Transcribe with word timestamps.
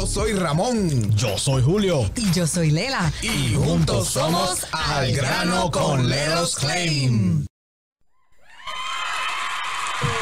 Yo 0.00 0.06
soy 0.06 0.32
Ramón. 0.32 1.14
Yo 1.14 1.36
soy 1.36 1.62
Julio. 1.62 2.10
Y 2.16 2.32
yo 2.32 2.46
soy 2.46 2.70
Lela. 2.70 3.12
Y 3.20 3.54
juntos 3.54 4.08
somos 4.08 4.66
Al 4.72 5.12
Grano 5.12 5.70
con 5.70 6.08
Leros 6.08 6.56
Claim. 6.56 7.44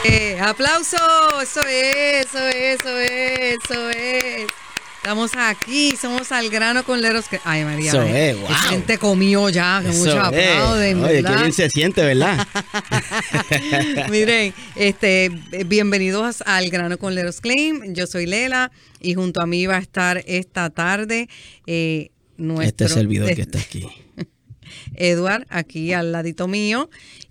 Eh, 0.02 0.36
aplauso, 0.40 0.96
eso 1.40 1.62
es, 1.62 2.26
eso 2.26 2.38
es, 2.48 2.80
eso 2.80 2.98
es, 2.98 3.58
eso 3.62 3.90
es. 3.90 4.57
Estamos 5.02 5.30
aquí, 5.36 5.94
somos 5.96 6.32
al 6.32 6.50
grano 6.50 6.84
con 6.84 7.00
Leros 7.00 7.28
Claim. 7.28 7.42
Ay, 7.44 7.64
María. 7.64 7.90
Eso 7.90 8.02
eh, 8.02 8.34
wow. 8.34 8.48
Gente 8.68 8.98
comió 8.98 9.48
ya, 9.48 9.80
que 9.82 9.92
muchos 9.92 10.16
aplauden, 10.16 11.02
Oye, 11.02 11.22
bien 11.22 11.52
se 11.52 11.70
siente, 11.70 12.04
¿verdad? 12.04 12.46
Miren, 14.10 14.52
este, 14.74 15.30
bienvenidos 15.66 16.42
al 16.44 16.68
grano 16.68 16.98
con 16.98 17.14
Leros 17.14 17.40
Claim. 17.40 17.94
Yo 17.94 18.06
soy 18.06 18.26
Lela 18.26 18.72
y 19.00 19.14
junto 19.14 19.40
a 19.40 19.46
mí 19.46 19.66
va 19.66 19.76
a 19.76 19.80
estar 19.80 20.22
esta 20.26 20.68
tarde 20.70 21.28
eh, 21.66 22.10
nuestro 22.36 22.86
este 22.86 22.94
servidor 22.94 23.26
que 23.34 23.42
este- 23.42 23.58
está 23.58 23.60
aquí. 23.60 23.86
Edward, 24.94 25.46
aquí 25.48 25.92
al 25.92 26.12
ladito 26.12 26.48
mío. 26.48 26.88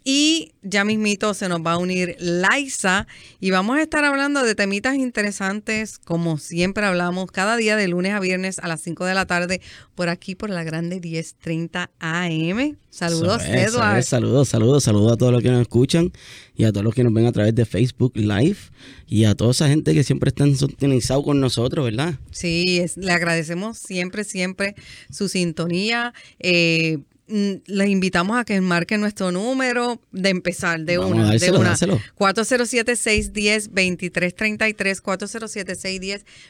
Y 0.09 0.53
ya 0.63 0.85
mismito 0.85 1.33
se 1.33 1.49
nos 1.49 1.59
va 1.59 1.73
a 1.73 1.77
unir 1.77 2.15
Laisa 2.19 3.07
y 3.41 3.51
vamos 3.51 3.77
a 3.77 3.81
estar 3.81 4.05
hablando 4.05 4.41
de 4.43 4.55
temitas 4.55 4.95
interesantes, 4.95 5.99
como 5.99 6.37
siempre 6.37 6.85
hablamos, 6.85 7.29
cada 7.29 7.57
día 7.57 7.75
de 7.75 7.89
lunes 7.89 8.13
a 8.13 8.21
viernes 8.21 8.59
a 8.59 8.69
las 8.69 8.79
5 8.81 9.03
de 9.03 9.13
la 9.13 9.25
tarde, 9.25 9.59
por 9.95 10.07
aquí 10.07 10.33
por 10.33 10.49
la 10.49 10.63
grande 10.63 11.01
1030 11.01 11.89
AM. 11.99 12.77
Saludos, 12.89 13.43
es. 13.43 13.73
Saludos, 13.73 14.47
saludos, 14.47 14.83
saludos 14.83 15.11
a 15.13 15.17
todos 15.17 15.33
los 15.33 15.43
que 15.43 15.51
nos 15.51 15.61
escuchan 15.61 16.13
y 16.55 16.63
a 16.63 16.71
todos 16.71 16.85
los 16.85 16.95
que 16.95 17.03
nos 17.03 17.13
ven 17.13 17.25
a 17.25 17.33
través 17.33 17.53
de 17.53 17.65
Facebook 17.65 18.13
Live 18.15 18.57
y 19.07 19.25
a 19.25 19.35
toda 19.35 19.51
esa 19.51 19.67
gente 19.67 19.93
que 19.93 20.03
siempre 20.05 20.29
están 20.29 20.55
sintonizados 20.55 21.25
con 21.25 21.41
nosotros, 21.41 21.83
¿verdad? 21.83 22.15
Sí, 22.31 22.79
es- 22.79 22.95
le 22.95 23.11
agradecemos 23.11 23.77
siempre, 23.77 24.23
siempre 24.23 24.75
su 25.11 25.27
sintonía. 25.27 26.13
Eh, 26.39 26.99
les 27.27 27.89
invitamos 27.89 28.37
a 28.37 28.45
que 28.45 28.59
marquen 28.61 29.01
nuestro 29.01 29.31
número 29.31 29.99
de 30.11 30.29
empezar 30.29 30.79
de 30.81 30.97
Vamos 30.97 31.13
a 31.13 31.15
una. 31.15 31.23
de 31.25 31.29
dárselo, 31.31 31.59
una. 31.59 31.69
dárselo. 31.69 31.99
407-610-2333, 32.17 35.01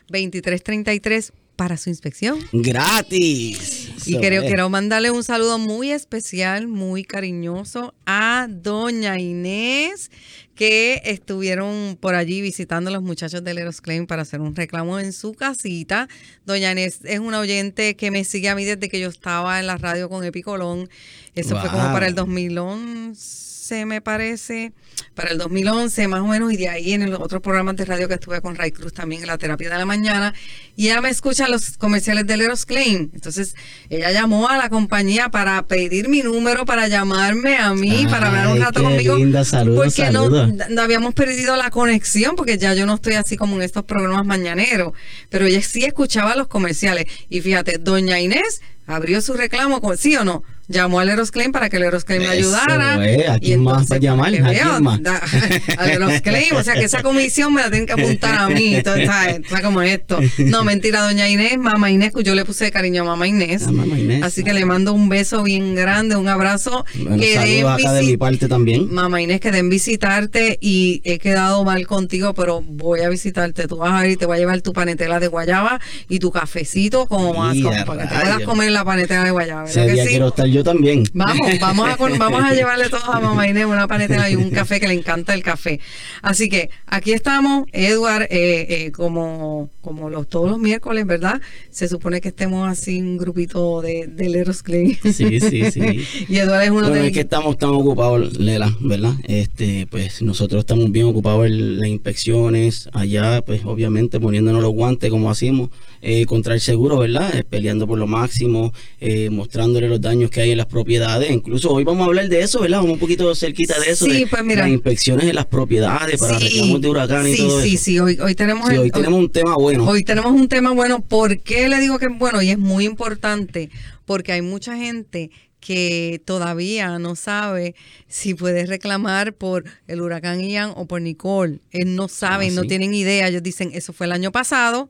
407-610-2333 0.09 1.31
para 1.58 1.75
su 1.75 1.89
inspección. 1.89 2.39
Gratis. 2.53 3.89
Y 4.05 4.16
quiero 4.17 4.70
mandarle 4.70 5.11
un 5.11 5.23
saludo 5.23 5.58
muy 5.58 5.92
especial, 5.92 6.67
muy 6.67 7.03
cariñoso 7.03 7.94
a 8.05 8.48
doña 8.50 9.20
Inés, 9.20 10.11
que 10.58 11.03
estuvieron 11.05 11.97
por 12.02 12.16
allí 12.16 12.41
visitando 12.41 12.89
a 12.89 12.94
los 12.94 13.03
muchachos 13.03 13.44
de 13.44 13.53
Leros 13.53 13.80
Claim 13.80 14.08
para 14.08 14.23
hacer 14.23 14.41
un 14.41 14.55
reclamo 14.55 14.99
en 14.99 15.14
su 15.14 15.33
casita. 15.33 16.09
Doña 16.45 16.72
Inés 16.72 16.99
es 17.03 17.19
una 17.19 17.39
oyente 17.39 17.95
que 17.95 18.09
me 18.09 18.23
sigue 18.23 18.49
a 18.49 18.55
mí 18.55 18.66
desde 18.66 18.89
que 18.89 18.99
yo 18.99 19.08
estaba 19.08 19.59
en 19.59 19.67
la 19.67 19.77
radio 19.77 20.09
con 20.09 20.23
Epicolón. 20.25 20.89
Eso 21.36 21.59
fue 21.61 21.69
como 21.69 21.83
para 21.94 22.08
el 22.08 22.16
2011, 22.16 23.56
me 23.85 24.01
parece. 24.01 24.71
Para 25.13 25.31
el 25.31 25.37
2011, 25.37 26.07
más 26.07 26.21
o 26.21 26.27
menos, 26.27 26.51
y 26.53 26.57
de 26.57 26.69
ahí 26.69 26.93
en 26.93 27.09
los 27.09 27.19
otros 27.19 27.41
programas 27.41 27.75
de 27.75 27.85
radio 27.85 28.07
que 28.07 28.13
estuve 28.15 28.39
con 28.41 28.55
Ray 28.55 28.71
Cruz 28.71 28.93
también 28.93 29.21
en 29.21 29.27
la 29.27 29.37
terapia 29.37 29.69
de 29.69 29.77
la 29.77 29.85
mañana. 29.85 30.33
Y 30.75 30.85
ella 30.87 31.01
me 31.01 31.09
escucha 31.09 31.47
los 31.47 31.77
comerciales 31.77 32.27
de 32.27 32.37
Leros 32.37 32.65
Claim. 32.65 33.09
Entonces, 33.13 33.55
ella 33.89 34.11
llamó 34.11 34.47
a 34.49 34.57
la 34.57 34.69
compañía 34.69 35.29
para 35.29 35.65
pedir 35.67 36.07
mi 36.07 36.21
número, 36.21 36.65
para 36.65 36.87
llamarme 36.87 37.57
a 37.57 37.73
mí, 37.73 38.05
para 38.09 38.27
hablar 38.27 38.47
un 38.49 38.59
rato 38.61 38.79
qué 38.81 38.85
conmigo. 38.85 39.15
linda. 39.17 39.43
Saludos, 39.43 39.93
porque 39.95 40.11
no- 40.11 40.29
no 40.69 40.81
habíamos 40.81 41.13
perdido 41.13 41.55
la 41.55 41.71
conexión, 41.71 42.35
porque 42.35 42.57
ya 42.57 42.73
yo 42.75 42.85
no 42.85 42.95
estoy 42.95 43.13
así 43.13 43.37
como 43.37 43.55
en 43.55 43.63
estos 43.63 43.83
programas 43.85 44.25
mañaneros. 44.25 44.93
Pero 45.29 45.45
ella 45.45 45.61
sí 45.61 45.83
escuchaba 45.83 46.35
los 46.35 46.47
comerciales. 46.47 47.05
Y 47.29 47.41
fíjate, 47.41 47.77
doña 47.79 48.19
Inés 48.19 48.61
abrió 48.85 49.21
su 49.21 49.33
reclamo, 49.33 49.81
con, 49.81 49.97
¿sí 49.97 50.15
o 50.15 50.23
no? 50.23 50.43
Llamó 50.69 50.99
al 50.99 51.07
Eros 51.09 51.31
Claim 51.31 51.51
para 51.53 51.69
que 51.69 51.77
el 51.77 51.83
Eros 51.83 52.03
Claim 52.03 52.21
le 52.23 52.27
ayudara. 52.29 53.05
es, 53.09 53.29
¿a 53.29 53.39
quién 53.39 53.64
más 53.64 53.86
va 53.89 53.95
a 53.95 53.99
llamar? 53.99 54.31
que 54.31 54.39
¿A 54.39 54.49
quién 54.49 54.83
más? 54.83 55.02
da- 55.02 55.21
al 55.77 55.89
Eros 55.89 56.21
Claim, 56.21 56.55
o 56.55 56.64
sea 56.64 56.73
que 56.73 56.83
esa 56.83 57.02
comisión 57.03 57.53
me 57.53 57.61
la 57.61 57.69
tienen 57.69 57.86
que 57.87 57.93
apuntar 57.93 58.36
a 58.37 58.49
mí. 58.49 58.75
Entonces, 58.75 59.08
¿sabes? 59.08 59.42
¿Sabes 59.47 59.64
cómo 59.64 59.81
es 59.81 59.93
esto? 59.93 60.19
No, 60.39 60.64
mentira, 60.65 61.02
doña 61.03 61.30
Inés, 61.30 61.58
mamá 61.58 61.89
Inés, 61.89 62.11
yo 62.23 62.36
le 62.36 62.43
puse 62.43 62.65
de 62.65 62.71
cariño 62.71 63.03
a 63.03 63.05
mamá 63.05 63.27
Inés. 63.27 63.65
A 63.65 63.71
mamá 63.71 63.97
Inés. 63.97 64.23
Así 64.23 64.43
que 64.43 64.53
le 64.53 64.65
mando 64.65 64.92
un 64.93 65.08
beso 65.09 65.42
bien 65.43 65.73
grande, 65.73 66.15
un 66.17 66.27
abrazo. 66.27 66.86
Bueno, 66.95 67.17
que 67.17 67.39
den 67.39 67.65
acá 67.65 67.93
de 67.93 68.02
visi- 68.02 68.05
mi 68.08 68.17
parte 68.17 68.47
también. 68.49 68.93
Mamá 68.93 69.21
Inés, 69.21 69.39
que 69.39 69.52
den 69.52 69.69
visitarte 69.69 70.58
y 70.61 71.02
he 71.05 71.17
quedado 71.17 71.63
mal 71.63 71.87
contigo, 71.87 72.33
pero 72.33 72.61
voy 72.61 73.02
a 73.02 73.09
visitarte. 73.09 73.67
Tú 73.67 73.77
vas 73.77 73.93
a 73.93 74.02
ver 74.02 74.11
y 74.11 74.17
te 74.17 74.25
voy 74.25 74.36
a 74.37 74.39
llevar 74.39 74.61
tu 74.61 74.73
panetela 74.73 75.19
de 75.19 75.27
guayaba 75.27 75.80
y 76.09 76.19
tu 76.19 76.31
cafecito 76.31 77.05
como 77.08 77.33
más, 77.33 77.55
como 77.61 77.86
para 77.86 78.03
que 78.03 78.09
te 78.15 78.19
puedas 78.21 78.42
comer 78.42 78.71
la 78.71 78.83
panetela 78.83 79.23
de 79.23 79.31
guayaba. 79.31 79.63
¿verdad 79.63 79.86
Ese 79.86 79.95
que 79.95 80.02
sí? 80.03 80.09
quiero 80.09 80.27
estar 80.27 80.45
yo 80.47 80.56
también. 80.63 81.03
Vamos, 81.13 81.47
vamos 81.59 81.89
a, 81.89 81.95
vamos 81.95 82.43
a 82.43 82.53
llevarle 82.55 82.89
todos 82.89 83.07
a 83.07 83.19
mamá 83.19 83.47
Inés 83.47 83.65
una 83.65 83.87
panetela 83.87 84.29
y 84.29 84.35
un 84.35 84.49
café 84.49 84.79
que 84.79 84.87
le 84.87 84.93
encanta 84.93 85.33
el 85.33 85.43
café. 85.43 85.79
Así 86.21 86.49
que 86.49 86.69
aquí 86.85 87.13
estamos, 87.13 87.65
Edward, 87.71 88.23
eh, 88.23 88.65
eh, 88.69 88.91
como, 88.91 89.69
como 89.81 90.09
los, 90.09 90.27
todos 90.27 90.49
los 90.49 90.59
miércoles, 90.59 91.05
¿verdad? 91.05 91.41
Se 91.69 91.87
supone 91.87 92.21
que 92.21 92.29
estemos 92.29 92.67
así 92.67 92.99
un 92.99 93.17
grupito 93.17 93.81
de, 93.81 94.07
de 94.07 94.29
Leros 94.29 94.63
Clay. 94.63 94.95
Sí, 95.03 95.39
sí, 95.39 95.71
sí. 95.71 96.05
y 96.29 96.37
Edward 96.37 96.63
es 96.63 96.69
uno 96.69 96.81
Bueno, 96.81 96.95
de 96.95 97.07
es 97.07 97.13
que 97.13 97.21
estamos 97.21 97.57
tan 97.57 97.69
ocupados, 97.69 98.37
Lela, 98.37 98.75
¿verdad? 98.79 99.13
Este, 99.23 99.87
pues 99.87 100.21
nosotros 100.21 100.59
estamos 100.59 100.91
bien 100.91 101.05
ocupados 101.05 101.45
en 101.45 101.79
las 101.79 101.87
inspecciones, 101.87 102.89
allá, 102.93 103.41
pues 103.41 103.61
obviamente 103.65 104.19
poniéndonos 104.19 104.61
los 104.61 104.73
guantes 104.73 105.09
como 105.09 105.29
hacemos, 105.29 105.69
eh, 106.02 106.25
contra 106.25 106.53
el 106.53 106.61
seguro, 106.61 106.97
¿verdad? 106.99 107.35
Eh, 107.35 107.43
peleando 107.43 107.87
por 107.87 107.97
lo 107.97 108.08
máximo, 108.08 108.73
eh, 108.99 109.30
mostrándole 109.30 109.87
los 109.89 109.99
daños 110.02 110.30
que 110.31 110.41
hay 110.41 110.52
en 110.52 110.58
las 110.58 110.67
propiedades. 110.67 111.31
Incluso 111.31 111.71
hoy 111.71 111.83
vamos 111.83 112.03
a 112.03 112.05
hablar 112.08 112.30
de 112.30 112.41
eso, 112.41 112.59
¿verdad? 112.61 112.77
Vamos 112.77 112.93
un 112.93 112.99
poquito 112.99 113.33
cerquita 113.35 113.80
de 113.80 113.91
eso, 113.91 114.05
Sí, 114.05 114.11
de 114.21 114.27
pues 114.27 114.43
mira. 114.43 114.61
las 114.63 114.71
inspecciones 114.71 115.25
en 115.25 115.36
las 115.36 115.45
propiedades 115.45 116.19
para 116.19 116.39
Sí, 116.39 116.45
reclamos 116.49 116.81
de 116.81 116.87
huracán 116.89 117.27
y 117.27 117.33
sí, 117.33 117.37
todo 117.37 117.61
sí, 117.61 117.73
eso. 117.75 117.83
sí, 117.83 117.99
hoy, 117.99 118.17
hoy 118.19 118.36
tenemos 118.36 118.67
Sí, 118.69 118.75
el- 118.75 118.81
hoy 118.81 118.91
tenemos 118.91 119.19
un 119.19 119.30
tema 119.31 119.55
bueno. 119.55 119.86
Hoy 119.87 120.03
tenemos 120.03 120.31
un 120.31 120.47
tema 120.47 120.71
bueno. 120.71 121.02
¿Por 121.02 121.39
qué 121.41 121.67
le 121.69 121.80
digo 121.80 121.99
que 121.99 122.05
es 122.05 122.17
bueno? 122.17 122.41
Y 122.41 122.49
es 122.52 122.57
muy 122.57 122.86
importante 122.86 123.69
porque 124.05 124.31
hay 124.31 124.41
mucha 124.41 124.75
gente 124.77 125.31
que 125.59 126.21
todavía 126.23 126.99
no 126.99 127.15
sabe 127.15 127.75
si 128.07 128.36
puede 128.36 128.65
reclamar 128.68 129.33
por 129.33 129.65
el 129.88 130.01
huracán 130.01 130.39
Ian 130.41 130.71
o 130.75 130.86
por 130.86 131.01
Nicole. 131.01 131.59
Él 131.71 131.95
no 131.95 132.07
saben, 132.07 132.51
Ah, 132.51 132.56
no 132.57 132.62
sí. 132.62 132.68
tienen 132.69 132.94
idea. 132.94 133.27
Ellos 133.27 133.44
dicen, 133.44 133.71
eso 133.74 133.91
fue 133.91 134.06
el 134.06 134.12
año 134.12 134.31
pasado, 134.31 134.89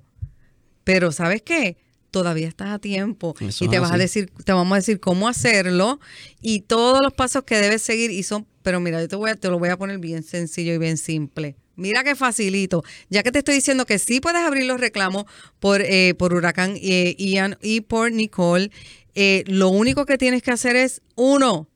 pero 0.88 1.12
¿sabes 1.12 1.42
qué? 1.42 1.76
Todavía 2.12 2.48
estás 2.48 2.70
a 2.70 2.80
tiempo 2.80 3.36
Eso 3.42 3.66
y 3.66 3.68
te 3.68 3.78
vas 3.78 3.92
a 3.92 3.98
decir, 3.98 4.32
te 4.46 4.54
vamos 4.54 4.72
a 4.72 4.78
decir 4.78 5.02
cómo 5.02 5.28
hacerlo 5.28 6.00
y 6.40 6.62
todos 6.62 7.02
los 7.02 7.12
pasos 7.12 7.44
que 7.44 7.58
debes 7.58 7.82
seguir 7.82 8.10
y 8.10 8.24
son, 8.24 8.48
pero 8.62 8.80
mira, 8.80 9.02
yo 9.02 9.10
te 9.10 9.18
voy 9.18 9.32
a, 9.32 9.36
te 9.36 9.50
lo 9.50 9.60
voy 9.60 9.68
a 9.68 9.76
poner 9.76 10.00
bien 10.00 10.24
sencillo 10.24 10.74
y 10.74 10.78
bien 10.78 10.96
simple. 10.96 11.58
Mira 11.76 12.06
qué 12.06 12.16
facilito. 12.16 12.86
Ya 13.10 13.22
que 13.22 13.34
te 13.34 13.40
estoy 13.40 13.56
diciendo 13.56 13.86
que 13.86 14.00
sí 14.00 14.22
puedes 14.22 14.42
abrir 14.42 14.64
los 14.64 14.80
reclamos 14.80 15.26
por, 15.60 15.82
eh, 15.82 16.16
por 16.18 16.34
huracán 16.34 16.78
eh, 16.82 17.18
Ian 17.20 17.58
y 17.62 17.82
por 17.82 18.14
Nicole, 18.14 18.72
eh, 19.14 19.44
lo 19.48 19.68
único 19.68 20.06
que 20.06 20.18
tienes 20.18 20.42
que 20.42 20.52
hacer 20.52 20.78
es 20.78 21.02
uno. 21.16 21.68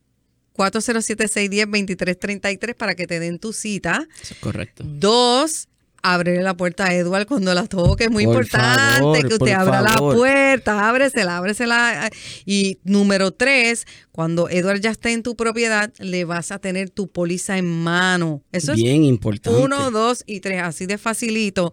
407-610-2333 0.55 2.75
para 2.75 2.95
que 2.95 3.07
te 3.07 3.19
den 3.19 3.39
tu 3.39 3.51
cita. 3.51 4.07
Eso 4.21 4.35
es 4.35 4.39
correcto. 4.39 4.85
Dos, 4.87 5.67
abrirle 6.03 6.43
la 6.43 6.55
puerta 6.55 6.85
a 6.85 6.93
Edward 6.93 7.25
cuando 7.27 7.53
la 7.53 7.67
toque. 7.67 8.05
Es 8.05 8.11
muy 8.11 8.25
Por 8.25 8.35
importante 8.35 8.99
favor, 8.99 9.27
que 9.27 9.33
usted 9.33 9.51
abra 9.51 9.83
favor. 9.83 10.13
la 10.13 10.17
puerta, 10.19 10.89
ábresela, 10.89 11.37
ábresela. 11.37 12.09
Y 12.45 12.79
número 12.83 13.31
tres, 13.31 13.85
cuando 14.11 14.49
Edward 14.49 14.79
ya 14.81 14.91
esté 14.91 15.11
en 15.13 15.23
tu 15.23 15.35
propiedad, 15.35 15.91
le 15.99 16.25
vas 16.25 16.51
a 16.51 16.59
tener 16.59 16.89
tu 16.89 17.07
póliza 17.09 17.57
en 17.57 17.65
mano. 17.65 18.43
Eso 18.51 18.73
Bien 18.73 19.03
es 19.03 19.09
importante. 19.09 19.59
uno, 19.59 19.91
dos 19.91 20.23
y 20.25 20.39
tres, 20.39 20.61
así 20.63 20.85
de 20.85 20.97
facilito. 20.97 21.71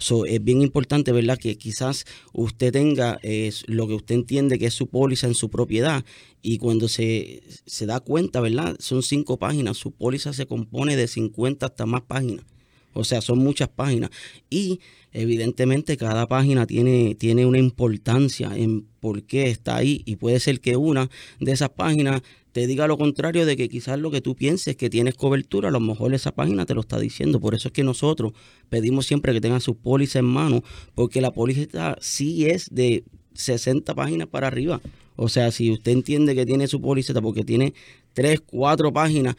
So, 0.00 0.24
es 0.24 0.42
bien 0.42 0.62
importante, 0.62 1.12
¿verdad? 1.12 1.38
Que 1.38 1.58
quizás 1.58 2.06
usted 2.32 2.72
tenga 2.72 3.20
lo 3.66 3.86
que 3.86 3.94
usted 3.94 4.14
entiende 4.14 4.58
que 4.58 4.66
es 4.66 4.74
su 4.74 4.88
póliza 4.88 5.26
en 5.26 5.34
su 5.34 5.50
propiedad 5.50 6.04
y 6.40 6.56
cuando 6.56 6.88
se, 6.88 7.42
se 7.66 7.84
da 7.84 8.00
cuenta, 8.00 8.40
¿verdad? 8.40 8.76
Son 8.80 9.02
cinco 9.02 9.38
páginas, 9.38 9.76
su 9.76 9.92
póliza 9.92 10.32
se 10.32 10.46
compone 10.46 10.96
de 10.96 11.06
50 11.06 11.66
hasta 11.66 11.84
más 11.84 12.00
páginas. 12.02 12.46
O 12.92 13.04
sea, 13.04 13.20
son 13.20 13.38
muchas 13.38 13.68
páginas. 13.68 14.10
Y 14.48 14.80
evidentemente 15.12 15.96
cada 15.96 16.26
página 16.26 16.66
tiene, 16.66 17.14
tiene 17.14 17.46
una 17.46 17.58
importancia 17.58 18.56
en 18.56 18.86
por 19.00 19.22
qué 19.24 19.48
está 19.48 19.76
ahí. 19.76 20.02
Y 20.06 20.16
puede 20.16 20.40
ser 20.40 20.60
que 20.60 20.76
una 20.76 21.08
de 21.38 21.52
esas 21.52 21.70
páginas 21.70 22.22
te 22.52 22.66
diga 22.66 22.86
lo 22.86 22.98
contrario 22.98 23.46
de 23.46 23.56
que 23.56 23.68
quizás 23.68 23.98
lo 23.98 24.10
que 24.10 24.20
tú 24.20 24.34
pienses 24.34 24.76
que 24.76 24.90
tienes 24.90 25.14
cobertura, 25.14 25.68
a 25.68 25.72
lo 25.72 25.80
mejor 25.80 26.14
esa 26.14 26.32
página 26.32 26.66
te 26.66 26.74
lo 26.74 26.80
está 26.80 26.98
diciendo. 26.98 27.40
Por 27.40 27.54
eso 27.54 27.68
es 27.68 27.72
que 27.72 27.84
nosotros 27.84 28.32
pedimos 28.68 29.06
siempre 29.06 29.32
que 29.32 29.40
tengan 29.40 29.60
su 29.60 29.76
póliza 29.76 30.18
en 30.18 30.24
mano, 30.24 30.62
porque 30.94 31.20
la 31.20 31.30
póliza 31.30 31.96
sí 32.00 32.46
es 32.46 32.68
de 32.70 33.04
60 33.34 33.94
páginas 33.94 34.28
para 34.28 34.48
arriba. 34.48 34.80
O 35.16 35.28
sea, 35.28 35.50
si 35.50 35.70
usted 35.70 35.92
entiende 35.92 36.34
que 36.34 36.46
tiene 36.46 36.66
su 36.66 36.80
póliza 36.80 37.12
porque 37.20 37.44
tiene 37.44 37.74
3, 38.14 38.40
4 38.40 38.92
páginas, 38.92 39.36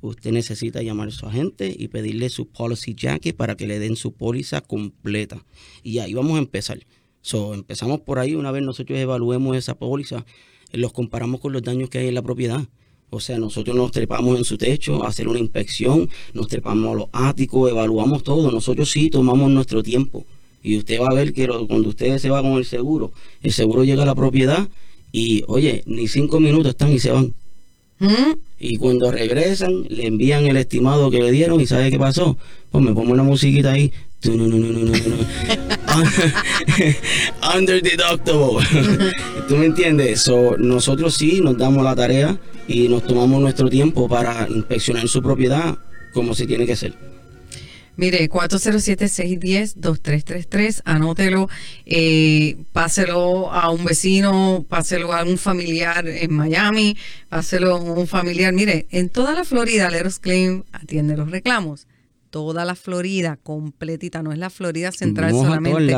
usted 0.00 0.32
necesita 0.32 0.82
llamar 0.82 1.08
a 1.08 1.12
su 1.12 1.26
agente 1.26 1.74
y 1.76 1.88
pedirle 1.88 2.28
su 2.30 2.46
policy 2.46 2.94
jacket 2.94 3.36
para 3.36 3.56
que 3.56 3.66
le 3.66 3.78
den 3.78 3.96
su 3.96 4.12
póliza 4.12 4.60
completa. 4.60 5.44
Y 5.82 5.98
ahí 5.98 6.14
vamos 6.14 6.36
a 6.36 6.40
empezar. 6.40 6.80
So, 7.22 7.54
empezamos 7.54 8.00
por 8.00 8.18
ahí, 8.18 8.34
una 8.34 8.50
vez 8.50 8.62
nosotros 8.62 8.98
evaluemos 8.98 9.56
esa 9.56 9.78
póliza, 9.78 10.24
los 10.72 10.92
comparamos 10.92 11.40
con 11.40 11.52
los 11.52 11.62
daños 11.62 11.90
que 11.90 11.98
hay 11.98 12.08
en 12.08 12.14
la 12.14 12.22
propiedad. 12.22 12.62
O 13.10 13.18
sea, 13.18 13.38
nosotros 13.38 13.74
nos 13.74 13.90
trepamos 13.90 14.38
en 14.38 14.44
su 14.44 14.56
techo 14.56 15.04
hacer 15.04 15.26
una 15.26 15.40
inspección, 15.40 16.08
nos 16.32 16.46
trepamos 16.46 16.92
a 16.92 16.94
los 16.94 17.08
áticos, 17.12 17.70
evaluamos 17.70 18.22
todo. 18.22 18.52
Nosotros 18.52 18.88
sí 18.90 19.10
tomamos 19.10 19.50
nuestro 19.50 19.82
tiempo. 19.82 20.24
Y 20.62 20.78
usted 20.78 21.00
va 21.00 21.08
a 21.08 21.14
ver 21.14 21.32
que 21.32 21.48
cuando 21.48 21.88
usted 21.88 22.18
se 22.18 22.30
va 22.30 22.42
con 22.42 22.52
el 22.52 22.64
seguro, 22.64 23.12
el 23.42 23.52
seguro 23.52 23.82
llega 23.82 24.04
a 24.04 24.06
la 24.06 24.14
propiedad 24.14 24.68
y, 25.10 25.42
oye, 25.48 25.82
ni 25.86 26.06
cinco 26.06 26.38
minutos 26.38 26.70
están 26.70 26.92
y 26.92 26.98
se 26.98 27.10
van. 27.10 27.34
¿Mm? 28.00 28.32
Y 28.58 28.76
cuando 28.78 29.10
regresan, 29.12 29.84
le 29.88 30.06
envían 30.06 30.46
el 30.46 30.56
estimado 30.56 31.10
que 31.10 31.20
le 31.20 31.30
dieron 31.30 31.60
y 31.60 31.66
¿sabe 31.66 31.90
qué 31.90 31.98
pasó? 31.98 32.36
Pues 32.70 32.84
me 32.84 32.92
pongo 32.92 33.12
una 33.12 33.22
musiquita 33.22 33.72
ahí. 33.72 33.92
Under 37.56 37.82
deductible. 37.82 38.66
¿Tú 39.48 39.56
me 39.56 39.66
entiendes? 39.66 40.22
So, 40.22 40.56
nosotros 40.58 41.14
sí 41.14 41.40
nos 41.42 41.56
damos 41.56 41.84
la 41.84 41.94
tarea 41.94 42.38
y 42.68 42.88
nos 42.88 43.06
tomamos 43.06 43.40
nuestro 43.40 43.70
tiempo 43.70 44.08
para 44.08 44.46
inspeccionar 44.48 45.08
su 45.08 45.22
propiedad 45.22 45.78
como 46.12 46.34
se 46.34 46.46
tiene 46.46 46.66
que 46.66 46.76
ser. 46.76 46.94
Mire, 47.96 48.30
407-610-2333, 48.30 50.82
anótelo, 50.84 51.48
eh, 51.86 52.56
páselo 52.72 53.50
a 53.52 53.70
un 53.70 53.84
vecino, 53.84 54.64
páselo 54.68 55.12
a 55.12 55.24
un 55.24 55.38
familiar 55.38 56.06
en 56.08 56.32
Miami, 56.32 56.96
páselo 57.28 57.76
a 57.76 57.80
un 57.80 58.06
familiar. 58.06 58.52
Mire, 58.52 58.86
en 58.90 59.08
toda 59.10 59.34
la 59.34 59.44
Florida, 59.44 59.90
Leros 59.90 60.18
Claim 60.18 60.64
atiende 60.72 61.16
los 61.16 61.30
reclamos. 61.30 61.86
Toda 62.30 62.64
la 62.64 62.74
Florida 62.76 63.38
completita, 63.42 64.22
no 64.22 64.32
es 64.32 64.38
la 64.38 64.50
Florida 64.50 64.92
central 64.92 65.32
solamente. 65.32 65.96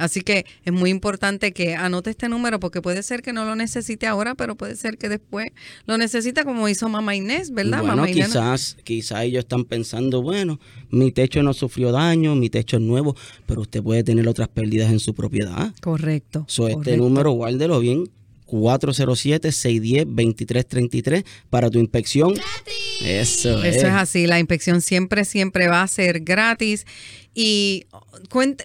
Así 0.00 0.22
que 0.22 0.46
es 0.64 0.72
muy 0.72 0.88
importante 0.88 1.52
que 1.52 1.74
anote 1.74 2.10
este 2.10 2.28
número 2.28 2.58
porque 2.58 2.80
puede 2.80 3.02
ser 3.02 3.20
que 3.20 3.34
no 3.34 3.44
lo 3.44 3.54
necesite 3.54 4.06
ahora, 4.06 4.34
pero 4.34 4.56
puede 4.56 4.74
ser 4.74 4.96
que 4.96 5.10
después 5.10 5.50
lo 5.86 5.98
necesite 5.98 6.44
como 6.44 6.68
hizo 6.68 6.88
mamá 6.88 7.14
Inés, 7.14 7.52
¿verdad? 7.52 7.82
Bueno, 7.82 8.06
quizás, 8.06 8.78
quizás 8.82 9.24
ellos 9.24 9.40
están 9.40 9.64
pensando, 9.64 10.22
bueno, 10.22 10.58
mi 10.90 11.12
techo 11.12 11.42
no 11.42 11.52
sufrió 11.52 11.92
daño, 11.92 12.34
mi 12.34 12.48
techo 12.48 12.78
es 12.78 12.82
nuevo, 12.82 13.14
pero 13.44 13.60
usted 13.60 13.82
puede 13.82 14.02
tener 14.02 14.26
otras 14.26 14.48
pérdidas 14.48 14.90
en 14.90 15.00
su 15.00 15.14
propiedad. 15.14 15.74
Correcto. 15.82 16.46
So, 16.48 16.68
este 16.68 16.96
número, 16.96 17.32
guárdelo 17.32 17.78
bien, 17.80 18.08
407-610-2333 18.50 21.24
para 21.48 21.70
tu 21.70 21.78
inspección. 21.78 22.34
Eso, 23.02 23.62
Eso 23.62 23.86
es. 23.86 23.92
así, 23.92 24.26
la 24.26 24.38
inspección 24.38 24.82
siempre, 24.82 25.24
siempre 25.24 25.68
va 25.68 25.82
a 25.82 25.88
ser 25.88 26.20
gratis. 26.20 26.86
Y, 27.34 27.86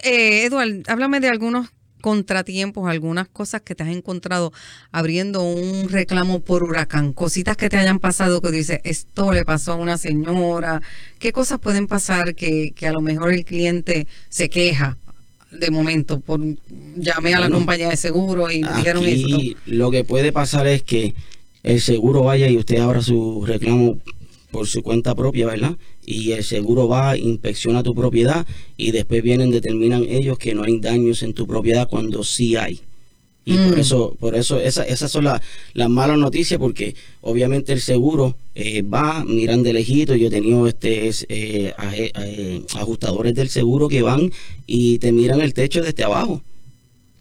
eh, 0.04 0.46
Eduard, 0.46 0.84
háblame 0.88 1.20
de 1.20 1.30
algunos 1.30 1.70
contratiempos, 2.02 2.88
algunas 2.88 3.28
cosas 3.28 3.62
que 3.62 3.74
te 3.74 3.82
has 3.82 3.90
encontrado 3.90 4.54
abriendo 4.92 5.42
un 5.42 5.90
reclamo 5.90 6.40
por 6.40 6.64
huracán, 6.64 7.14
cositas 7.14 7.58
que 7.58 7.68
te 7.68 7.78
hayan 7.78 7.98
pasado 7.98 8.42
que 8.42 8.52
dices, 8.52 8.80
esto 8.84 9.34
le 9.34 9.44
pasó 9.44 9.72
a 9.72 9.76
una 9.76 9.98
señora, 9.98 10.84
qué 11.18 11.32
cosas 11.32 11.58
pueden 11.58 11.88
pasar 11.88 12.36
que, 12.36 12.74
que 12.76 12.88
a 12.88 12.92
lo 12.92 13.02
mejor 13.02 13.34
el 13.34 13.44
cliente 13.44 14.06
se 14.30 14.52
queja 14.52 15.00
de 15.60 15.72
momento, 15.72 16.20
por 16.20 16.40
llamé 16.96 17.34
a 17.34 17.40
la 17.40 17.50
compañía 17.50 17.90
de 17.90 17.98
seguro 17.98 18.50
y 18.52 18.64
dijeron 18.64 19.04
Lo 19.66 19.92
que 19.92 20.04
puede 20.04 20.32
pasar 20.32 20.68
es 20.68 20.84
que 20.84 21.14
el 21.64 21.82
seguro 21.82 22.24
vaya 22.24 22.48
y 22.50 22.58
usted 22.58 22.78
abra 22.78 23.02
su 23.02 23.44
reclamo 23.46 24.00
por 24.52 24.68
su 24.68 24.84
cuenta 24.84 25.16
propia, 25.16 25.48
¿verdad? 25.48 25.76
Y 26.06 26.32
el 26.32 26.44
seguro 26.44 26.88
va, 26.88 27.18
inspecciona 27.18 27.84
tu 27.84 27.94
propiedad 27.94 28.46
y 28.78 28.92
después 28.92 29.22
vienen, 29.22 29.52
determinan 29.52 30.04
ellos 30.08 30.38
que 30.38 30.54
no 30.54 30.64
hay 30.64 30.80
daños 30.80 31.24
en 31.24 31.34
tu 31.34 31.48
propiedad 31.48 31.90
cuando 31.90 32.24
sí 32.24 32.56
hay. 32.56 32.80
Y 33.48 33.58
por 33.58 33.78
Mm. 33.78 33.80
eso, 33.80 34.18
por 34.20 34.36
eso 34.36 34.60
esa, 34.60 34.84
esas 34.84 35.12
son 35.12 35.26
las 35.26 35.40
las 35.74 35.88
malas 35.90 36.18
noticias, 36.18 36.60
porque 36.60 36.96
obviamente 37.22 37.74
el 37.74 37.80
seguro 37.82 38.36
eh, 38.56 38.82
va, 38.82 39.24
miran 39.24 39.62
de 39.62 39.74
lejito. 39.74 40.16
Yo 40.16 40.28
he 40.28 40.32
tenido 40.32 40.68
este, 40.68 41.08
es, 41.08 41.26
eh, 41.30 41.74
eh, 41.94 42.62
ajustadores 42.76 43.36
del 43.36 43.50
seguro 43.50 43.88
que 43.88 44.02
van 44.02 44.32
y 44.66 44.98
te 45.00 45.12
miran 45.12 45.42
el 45.42 45.54
techo 45.54 45.84
desde 45.84 46.04
abajo. 46.04 46.42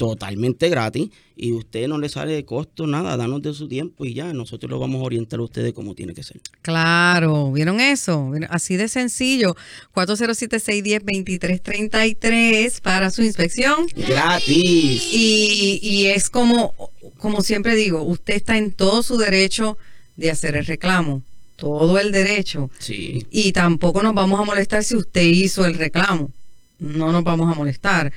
totalmente 0.00 0.68
gratis 0.70 1.10
y 1.36 1.52
usted 1.52 1.86
no 1.86 1.98
le 1.98 2.08
sale 2.08 2.32
de 2.32 2.46
costo 2.46 2.86
nada, 2.86 3.18
danos 3.18 3.42
de 3.42 3.52
su 3.52 3.68
tiempo 3.68 4.06
y 4.06 4.14
ya, 4.14 4.32
nosotros 4.32 4.70
lo 4.70 4.78
vamos 4.78 5.02
a 5.02 5.04
orientar 5.04 5.40
a 5.40 5.42
ustedes 5.42 5.74
como 5.74 5.94
tiene 5.94 6.14
que 6.14 6.22
ser. 6.22 6.40
Claro, 6.62 7.52
¿vieron 7.52 7.80
eso? 7.80 8.32
Así 8.48 8.78
de 8.78 8.88
sencillo. 8.88 9.56
407-610-2333 9.94 12.80
para 12.80 13.10
su 13.10 13.22
inspección. 13.22 13.88
Gratis. 13.94 15.06
Y, 15.12 15.80
y 15.82 16.06
es 16.06 16.30
como, 16.30 16.72
como 17.18 17.42
siempre 17.42 17.74
digo, 17.74 18.02
usted 18.02 18.36
está 18.36 18.56
en 18.56 18.72
todo 18.72 19.02
su 19.02 19.18
derecho 19.18 19.76
de 20.16 20.30
hacer 20.30 20.56
el 20.56 20.64
reclamo. 20.64 21.22
Todo 21.56 21.98
el 21.98 22.10
derecho. 22.10 22.70
Sí. 22.78 23.26
Y 23.30 23.52
tampoco 23.52 24.02
nos 24.02 24.14
vamos 24.14 24.40
a 24.40 24.44
molestar 24.44 24.82
si 24.82 24.96
usted 24.96 25.24
hizo 25.24 25.66
el 25.66 25.74
reclamo. 25.74 26.30
No 26.78 27.12
nos 27.12 27.22
vamos 27.22 27.52
a 27.52 27.54
molestar. 27.54 28.10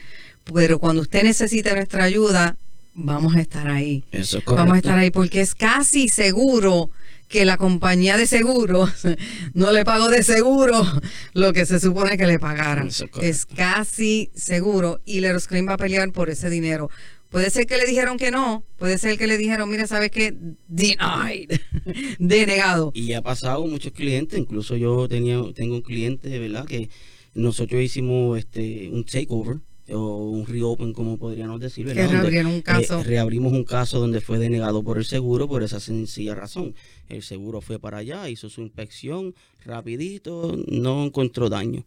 Pero 0.51 0.79
cuando 0.79 1.01
usted 1.01 1.23
necesite 1.23 1.73
nuestra 1.73 2.03
ayuda, 2.03 2.57
vamos 2.93 3.35
a 3.35 3.41
estar 3.41 3.67
ahí. 3.67 4.03
Eso 4.11 4.39
es 4.39 4.43
correcto. 4.43 4.55
Vamos 4.55 4.75
a 4.75 4.77
estar 4.77 4.97
ahí 4.97 5.11
porque 5.11 5.41
es 5.41 5.55
casi 5.55 6.09
seguro 6.09 6.89
que 7.27 7.45
la 7.45 7.57
compañía 7.57 8.17
de 8.17 8.27
seguros 8.27 8.91
no 9.53 9.71
le 9.71 9.83
pagó 9.83 10.09
de 10.09 10.23
seguro 10.23 10.85
lo 11.33 11.53
que 11.53 11.65
se 11.65 11.79
supone 11.79 12.17
que 12.17 12.27
le 12.27 12.39
pagaran. 12.39 12.89
Es 13.21 13.45
casi 13.45 14.29
seguro 14.35 15.01
y 15.05 15.19
Leros 15.19 15.47
Claim 15.47 15.67
va 15.67 15.73
a 15.73 15.77
pelear 15.77 16.11
por 16.11 16.29
ese 16.29 16.49
dinero. 16.49 16.89
Puede 17.29 17.49
ser 17.49 17.65
que 17.65 17.77
le 17.77 17.87
dijeron 17.87 18.17
que 18.17 18.29
no, 18.29 18.63
puede 18.77 18.99
ser 18.99 19.17
que 19.17 19.25
le 19.25 19.39
dijeron, 19.39 19.67
mira, 19.67 19.87
¿sabes 19.87 20.11
qué? 20.11 20.35
Denied, 20.67 21.59
denegado. 22.19 22.91
Y 22.93 23.13
ha 23.13 23.23
pasado 23.23 23.65
muchos 23.65 23.91
clientes, 23.91 24.37
incluso 24.37 24.77
yo 24.77 25.07
tenía, 25.07 25.41
tengo 25.55 25.73
un 25.73 25.81
cliente, 25.81 26.37
verdad, 26.37 26.65
que 26.65 26.89
nosotros 27.33 27.81
hicimos 27.81 28.37
este 28.37 28.91
un 28.91 29.03
takeover 29.03 29.57
o 29.89 30.29
un 30.29 30.45
reopen, 30.45 30.93
como 30.93 31.17
podríamos 31.17 31.59
decir. 31.59 31.85
Que 31.87 32.07
reabrieron 32.07 32.51
un 32.53 32.61
caso. 32.61 32.99
eh, 32.99 33.03
reabrimos 33.03 33.53
un 33.53 33.63
caso 33.63 33.99
donde 33.99 34.21
fue 34.21 34.39
denegado 34.39 34.83
por 34.83 34.97
el 34.97 35.05
seguro 35.05 35.47
por 35.47 35.63
esa 35.63 35.79
sencilla 35.79 36.35
razón. 36.35 36.75
El 37.09 37.23
seguro 37.23 37.61
fue 37.61 37.79
para 37.79 37.97
allá, 37.97 38.29
hizo 38.29 38.49
su 38.49 38.61
inspección 38.61 39.35
rapidito, 39.65 40.57
no 40.67 41.05
encontró 41.05 41.49
daño. 41.49 41.85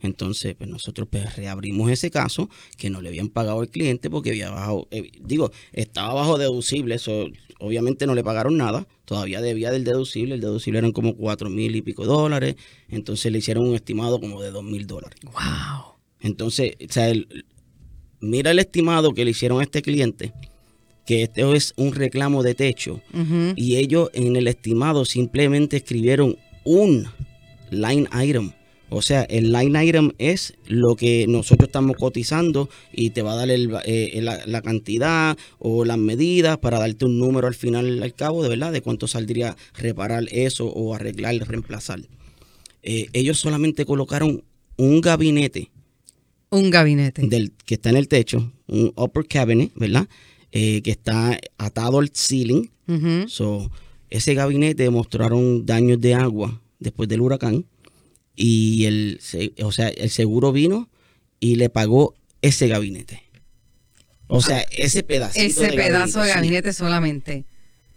Entonces, 0.00 0.54
pues 0.54 0.68
nosotros 0.68 1.08
pues, 1.10 1.36
reabrimos 1.36 1.90
ese 1.90 2.10
caso 2.10 2.50
que 2.76 2.90
no 2.90 3.00
le 3.00 3.08
habían 3.08 3.28
pagado 3.28 3.60
al 3.60 3.68
cliente 3.68 4.10
porque 4.10 4.30
había 4.30 4.50
bajado, 4.50 4.88
eh, 4.90 5.10
digo, 5.22 5.50
estaba 5.72 6.12
bajo 6.12 6.36
deducible, 6.36 6.96
eso 6.96 7.26
obviamente 7.58 8.06
no 8.06 8.14
le 8.14 8.22
pagaron 8.22 8.58
nada, 8.58 8.86
todavía 9.06 9.40
debía 9.40 9.70
del 9.70 9.84
deducible, 9.84 10.34
el 10.34 10.42
deducible 10.42 10.78
eran 10.80 10.92
como 10.92 11.16
cuatro 11.16 11.48
mil 11.48 11.74
y 11.74 11.82
pico 11.82 12.04
dólares, 12.04 12.56
entonces 12.88 13.32
le 13.32 13.38
hicieron 13.38 13.66
un 13.66 13.74
estimado 13.74 14.20
como 14.20 14.42
de 14.42 14.50
dos 14.50 14.64
mil 14.64 14.86
dólares. 14.86 15.18
Wow. 15.24 15.95
Entonces, 16.20 16.72
o 16.88 16.92
sea, 16.92 17.08
el- 17.10 17.44
mira 18.20 18.50
el 18.50 18.58
estimado 18.58 19.12
que 19.14 19.24
le 19.24 19.30
hicieron 19.32 19.60
a 19.60 19.62
este 19.64 19.82
cliente, 19.82 20.32
que 21.04 21.22
este 21.22 21.54
es 21.56 21.72
un 21.76 21.94
reclamo 21.94 22.42
de 22.42 22.54
techo, 22.54 23.00
y 23.56 23.76
ellos 23.76 24.10
en 24.12 24.36
el 24.36 24.48
estimado 24.48 25.04
simplemente 25.04 25.76
escribieron 25.76 26.36
un 26.64 27.06
line 27.70 28.08
item. 28.24 28.52
O 28.88 29.02
sea, 29.02 29.22
el 29.24 29.50
line 29.52 29.84
item 29.84 30.12
es 30.18 30.54
lo 30.66 30.94
que 30.94 31.26
nosotros 31.28 31.68
estamos 31.68 31.96
cotizando 31.96 32.68
y 32.92 33.10
te 33.10 33.22
va 33.22 33.32
a 33.32 33.36
dar 33.36 33.50
el- 33.50 33.72
eh, 33.84 34.18
la, 34.22 34.44
la 34.46 34.62
cantidad 34.62 35.36
o 35.58 35.84
las 35.84 35.98
medidas 35.98 36.58
para 36.58 36.78
darte 36.78 37.04
un 37.04 37.18
número 37.18 37.48
al 37.48 37.54
final, 37.54 38.00
al 38.02 38.14
cabo, 38.14 38.42
de 38.44 38.48
verdad, 38.48 38.72
de 38.72 38.82
cuánto 38.82 39.08
saldría 39.08 39.56
reparar 39.74 40.24
eso 40.30 40.66
o 40.66 40.94
arreglar, 40.94 41.34
reemplazar. 41.48 42.00
Eh, 42.84 43.08
ellos 43.12 43.38
solamente 43.38 43.84
colocaron 43.84 44.44
un 44.76 45.00
gabinete 45.00 45.70
Un 46.50 46.70
gabinete. 46.70 47.26
del 47.26 47.52
que 47.64 47.74
está 47.74 47.90
en 47.90 47.96
el 47.96 48.08
techo, 48.08 48.52
un 48.68 48.92
upper 48.96 49.26
cabinet, 49.26 49.72
¿verdad? 49.74 50.08
Eh, 50.52 50.80
que 50.82 50.90
está 50.92 51.38
atado 51.58 51.98
al 51.98 52.10
ceiling. 52.14 52.70
So, 53.28 53.70
ese 54.10 54.34
gabinete 54.34 54.88
mostraron 54.90 55.66
daños 55.66 56.00
de 56.00 56.14
agua 56.14 56.60
después 56.78 57.08
del 57.08 57.20
huracán 57.20 57.66
y 58.36 58.84
el, 58.84 59.20
o 59.62 59.72
sea, 59.72 59.88
el 59.88 60.08
seguro 60.10 60.52
vino 60.52 60.88
y 61.40 61.56
le 61.56 61.68
pagó 61.68 62.14
ese 62.42 62.68
gabinete. 62.68 63.22
O 64.28 64.40
sea, 64.40 64.60
ese 64.76 65.02
pedacito 65.02 65.40
Ah, 65.42 65.46
Ese 65.46 65.66
de 65.70 65.76
pedazo 65.76 66.20
de 66.20 66.28
sí, 66.28 66.34
gabinete 66.34 66.72
solamente. 66.72 67.44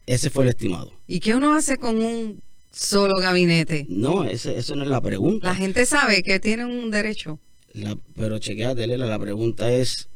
ese 0.07 0.29
fue 0.31 0.43
el 0.45 0.49
estimado. 0.49 0.91
¿Y 1.07 1.19
qué 1.19 1.35
uno 1.35 1.53
hace 1.53 1.77
con 1.77 1.97
un 2.01 2.41
solo 2.71 3.17
gabinete? 3.17 3.85
No, 3.89 4.23
ese, 4.23 4.57
eso 4.57 4.75
no 4.75 4.83
es 4.83 4.89
la 4.89 5.01
pregunta. 5.01 5.47
La 5.47 5.55
gente 5.55 5.85
sabe 5.85 6.23
que 6.23 6.39
tiene 6.39 6.65
un 6.65 6.89
derecho. 6.91 7.39
La- 7.73 7.97
pero 8.15 8.39
chequeate, 8.39 8.87
Lela, 8.87 9.05
la 9.05 9.19
pregunta 9.19 9.71
es, 9.71 10.09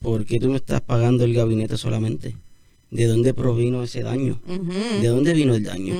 ¿por 0.00 0.24
qué 0.24 0.38
tú 0.38 0.50
me 0.50 0.56
estás 0.56 0.80
pagando 0.80 1.24
el 1.24 1.34
gabinete 1.34 1.76
solamente? 1.76 2.36
¿De 2.90 3.04
dónde 3.06 3.34
provino 3.34 3.82
ese 3.82 4.02
daño? 4.02 4.40
¿De 5.00 5.08
dónde 5.08 5.34
vino 5.34 5.54
el 5.54 5.62
daño? 5.62 5.94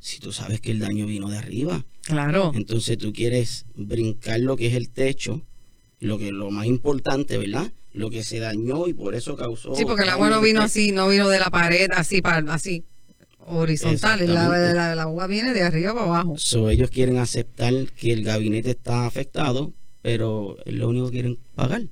Si 0.00 0.18
tú 0.18 0.32
sabes 0.32 0.60
que 0.60 0.72
el 0.72 0.80
daño 0.80 1.06
vino 1.06 1.28
de 1.30 1.38
arriba. 1.38 1.84
Claro. 2.02 2.50
Entonces 2.54 2.98
tú 2.98 3.12
quieres 3.12 3.66
brincar 3.76 4.40
lo 4.40 4.56
que 4.56 4.66
es 4.66 4.74
el 4.74 4.90
techo, 4.90 5.42
lo 6.00 6.18
que 6.18 6.32
lo 6.32 6.50
más 6.50 6.66
importante, 6.66 7.38
¿verdad? 7.38 7.72
Lo 7.92 8.10
que 8.10 8.24
se 8.24 8.40
dañó 8.40 8.88
y 8.88 8.92
por 8.92 9.14
eso 9.14 9.36
causó. 9.36 9.74
Sí, 9.76 9.84
porque 9.84 10.02
el 10.02 10.08
agua 10.10 10.28
no 10.28 10.40
vino 10.40 10.60
así, 10.62 10.90
no 10.90 11.08
vino 11.08 11.28
de 11.28 11.38
la 11.38 11.48
pared 11.50 11.88
así 11.94 12.20
para 12.20 12.52
así 12.52 12.84
horizontal. 13.46 14.20
La, 14.32 14.48
la- 14.48 14.94
la 14.94 15.02
agua 15.02 15.26
viene 15.26 15.52
de 15.52 15.62
arriba 15.62 15.92
para 15.94 16.06
abajo. 16.06 16.34
So, 16.38 16.70
ellos 16.70 16.90
quieren 16.90 17.18
aceptar 17.18 17.72
que 17.98 18.12
el 18.12 18.24
gabinete 18.24 18.70
está 18.70 19.06
afectado, 19.06 19.72
pero 20.02 20.56
lo 20.66 20.88
único 20.88 21.06
que 21.06 21.12
quieren 21.12 21.38
pagar. 21.54 21.82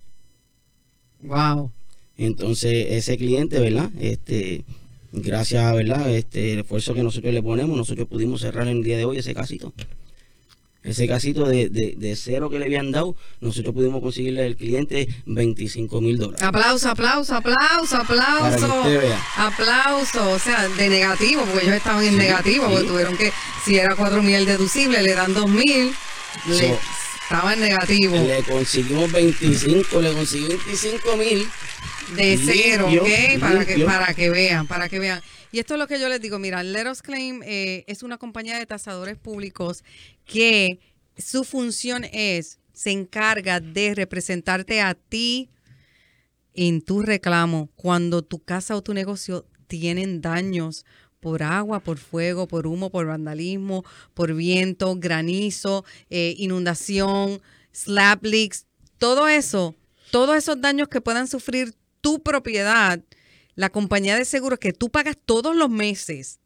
Wow. 1.23 1.71
Entonces, 2.17 2.87
ese 2.91 3.17
cliente, 3.17 3.59
¿verdad? 3.59 3.91
Este, 3.99 4.65
gracias, 5.13 5.75
¿verdad? 5.75 6.09
Este, 6.15 6.53
el 6.53 6.61
esfuerzo 6.61 6.95
que 6.95 7.03
nosotros 7.03 7.33
le 7.33 7.43
ponemos, 7.43 7.77
nosotros 7.77 8.07
pudimos 8.09 8.41
cerrar 8.43 8.69
en 8.69 8.79
el 8.79 8.85
día 8.85 8.97
de 8.99 9.05
hoy 9.05 9.19
ese 9.19 9.35
casito. 9.35 9.73
Ese 10.85 11.09
casito 11.09 11.47
de, 11.47 11.71
de, 11.71 11.95
de 11.97 12.15
cero 12.15 12.51
que 12.51 12.59
le 12.59 12.67
habían 12.67 12.93
dado, 12.93 13.17
nosotros 13.41 13.75
pudimos 13.75 14.03
conseguirle 14.03 14.45
al 14.45 14.55
cliente 14.55 15.09
25 15.25 16.01
mil 16.03 16.19
dólares. 16.19 16.43
Aplauso, 16.43 16.91
aplauso, 16.91 17.35
aplauso, 17.35 17.97
aplauso. 17.97 18.83
Aplauso, 19.37 20.31
o 20.31 20.39
sea, 20.39 20.69
de 20.69 20.89
negativo, 20.89 21.43
porque 21.45 21.65
ellos 21.65 21.77
estaban 21.77 22.05
en 22.05 22.11
Sí, 22.13 22.17
negativo, 22.19 22.67
sí. 22.67 22.73
porque 22.73 22.89
tuvieron 22.89 23.17
que, 23.17 23.33
si 23.65 23.79
era 23.79 23.97
4 23.97 24.23
mil 24.23 24.45
deducible, 24.45 25.03
le 25.03 25.15
dan 25.15 25.33
2 25.35 25.49
mil, 25.49 25.93
So, 26.47 26.79
estaba 27.23 27.55
en 27.55 27.61
negativo. 27.61 28.17
Le 28.17 28.43
conseguimos 28.43 29.11
25, 29.13 30.01
le 30.03 30.13
conseguí 30.13 30.49
25 30.49 31.17
mil. 31.17 31.49
De 32.17 32.37
cero, 32.37 32.87
Limpio, 32.91 33.03
¿ok? 33.03 33.41
Para 33.41 33.65
que, 33.65 33.79
para 33.85 34.15
que 34.15 34.29
vean, 34.29 34.67
para 34.67 34.89
que 34.91 34.99
vean. 34.99 35.23
Y 35.53 35.59
esto 35.61 35.75
es 35.75 35.81
lo 35.81 35.87
que 35.87 35.99
yo 35.99 36.09
les 36.09 36.21
digo, 36.21 36.39
mira, 36.39 36.63
Let 36.63 36.91
Us 36.91 37.01
Claim 37.01 37.41
eh, 37.45 37.85
es 37.87 38.03
una 38.03 38.19
compañía 38.19 38.59
de 38.59 38.67
tasadores 38.67 39.17
públicos 39.17 39.85
que 40.25 40.81
su 41.17 41.45
función 41.45 42.05
es, 42.13 42.59
se 42.73 42.91
encarga 42.91 43.61
de 43.61 43.95
representarte 43.95 44.81
a 44.81 44.95
ti 44.95 45.51
en 46.55 46.83
tu 46.83 47.03
reclamo 47.03 47.69
cuando 47.77 48.23
tu 48.23 48.43
casa 48.43 48.77
o 48.77 48.83
tu 48.83 48.95
negocio 48.95 49.47
tienen 49.67 50.21
daños 50.21 50.85
por 51.21 51.43
agua, 51.43 51.81
por 51.81 51.99
fuego, 51.99 52.47
por 52.47 52.67
humo, 52.67 52.91
por 52.91 53.07
vandalismo, 53.07 53.85
por 54.13 54.35
viento, 54.35 54.95
granizo, 54.97 55.85
eh, 56.11 56.35
inundación, 56.37 57.41
slap 57.73 58.25
leaks, 58.25 58.67
todo 58.99 59.27
eso, 59.27 59.75
todos 60.11 60.37
esos 60.37 60.61
daños 60.61 60.89
que 60.89 61.01
puedan 61.01 61.27
sufrir 61.27 61.75
tu 62.01 62.23
propiedad, 62.23 63.01
la 63.55 63.71
compañía 63.71 64.17
de 64.17 64.25
seguros 64.25 64.59
que 64.59 64.73
tú 64.73 64.91
pagas 64.91 65.17
todos 65.25 65.57
los 65.57 65.71
meses 65.71 66.41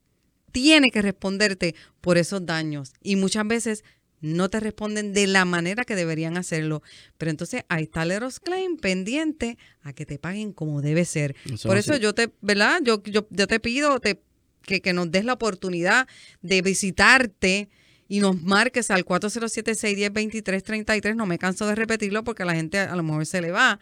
tiene 0.51 0.91
que 0.91 1.01
responderte 1.01 1.75
por 2.01 2.17
esos 2.17 2.45
daños. 2.45 2.91
Y 3.01 3.15
muchas 3.15 3.47
veces 3.47 3.83
no 4.21 4.49
te 4.49 4.59
responden 4.59 5.13
de 5.13 5.27
la 5.27 5.45
manera 5.45 5.85
que 5.85 5.95
deberían 5.95 6.37
hacerlo. 6.37 6.81
Pero 7.17 7.31
entonces 7.31 7.63
ahí 7.69 7.83
está 7.83 8.05
Leros 8.05 8.39
Claim 8.39 8.77
pendiente 8.77 9.57
a 9.81 9.93
que 9.93 10.05
te 10.05 10.19
paguen 10.19 10.53
como 10.53 10.81
debe 10.81 11.05
ser. 11.05 11.35
Por 11.63 11.77
eso 11.77 11.95
yo 11.97 12.13
te, 12.13 12.31
¿verdad? 12.41 12.81
Yo, 12.83 13.01
yo, 13.03 13.27
yo 13.29 13.47
te 13.47 13.59
pido 13.59 13.99
te, 13.99 14.21
que, 14.63 14.81
que 14.81 14.93
nos 14.93 15.11
des 15.11 15.25
la 15.25 15.33
oportunidad 15.33 16.07
de 16.41 16.61
visitarte 16.61 17.69
y 18.07 18.19
nos 18.19 18.41
marques 18.41 18.91
al 18.91 19.05
407-610-2333. 19.05 21.15
No 21.15 21.25
me 21.25 21.37
canso 21.37 21.67
de 21.67 21.75
repetirlo 21.75 22.23
porque 22.23 22.43
a 22.43 22.45
la 22.45 22.55
gente 22.55 22.79
a 22.79 22.95
lo 22.95 23.03
mejor 23.03 23.25
se 23.25 23.41
le 23.41 23.51
va. 23.51 23.79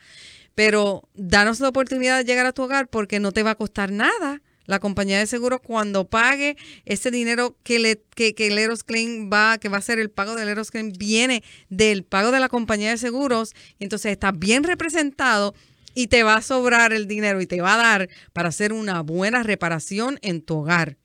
Pero 0.53 1.07
danos 1.13 1.59
la 1.59 1.69
oportunidad 1.69 2.17
de 2.17 2.25
llegar 2.25 2.45
a 2.45 2.51
tu 2.51 2.63
hogar 2.63 2.89
porque 2.89 3.19
no 3.19 3.31
te 3.31 3.43
va 3.43 3.51
a 3.51 3.55
costar 3.55 3.91
nada 3.91 4.41
la 4.67 4.79
compañía 4.79 5.17
de 5.17 5.25
seguros 5.25 5.59
cuando 5.63 6.07
pague 6.07 6.55
ese 6.85 7.09
dinero 7.09 7.57
que 7.63 7.79
le 7.79 8.03
que, 8.15 8.35
que 8.35 8.47
el 8.47 8.57
Eros 8.59 8.83
Claim 8.83 9.31
va 9.33 9.57
que 9.57 9.69
va 9.69 9.77
a 9.77 9.81
ser 9.81 9.97
el 9.97 10.11
pago 10.11 10.35
del 10.35 10.49
Eros 10.49 10.69
Claim 10.69 10.91
viene 10.91 11.43
del 11.69 12.03
pago 12.03 12.31
de 12.31 12.39
la 12.39 12.49
compañía 12.49 12.91
de 12.91 12.97
seguros 12.97 13.53
y 13.79 13.85
entonces 13.85 14.11
está 14.11 14.31
bien 14.31 14.63
representado 14.63 15.55
y 15.95 16.07
te 16.07 16.21
va 16.21 16.35
a 16.35 16.41
sobrar 16.43 16.93
el 16.93 17.07
dinero 17.07 17.41
y 17.41 17.47
te 17.47 17.59
va 17.59 17.73
a 17.73 17.77
dar 17.77 18.09
para 18.31 18.49
hacer 18.49 18.71
una 18.71 19.01
buena 19.01 19.41
reparación 19.41 20.19
en 20.21 20.43
tu 20.43 20.57
hogar. 20.57 20.97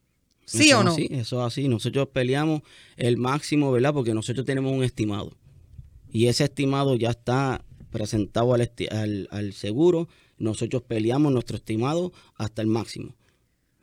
¿Sí 0.45 0.69
eso 0.69 0.81
o 0.81 0.85
no? 0.85 0.95
Sí, 0.95 1.09
eso 1.11 1.41
es 1.41 1.47
así. 1.47 1.67
Nosotros 1.67 2.09
peleamos 2.13 2.61
el 2.97 3.17
máximo, 3.17 3.73
¿verdad? 3.73 3.95
Porque 3.95 4.13
nosotros 4.13 4.45
tenemos 4.45 4.71
un 4.71 4.85
estimado. 4.85 5.33
Y 6.11 6.27
ese 6.27 6.45
estimado 6.45 6.95
ya 6.97 7.09
está 7.09 7.65
presentado 7.91 8.53
al, 8.53 8.71
al, 8.91 9.29
al 9.31 9.53
seguro. 9.55 10.09
Nosotros 10.37 10.83
peleamos 10.83 11.33
nuestro 11.33 11.57
estimado 11.57 12.13
hasta 12.37 12.61
el 12.61 12.69
máximo. 12.69 13.15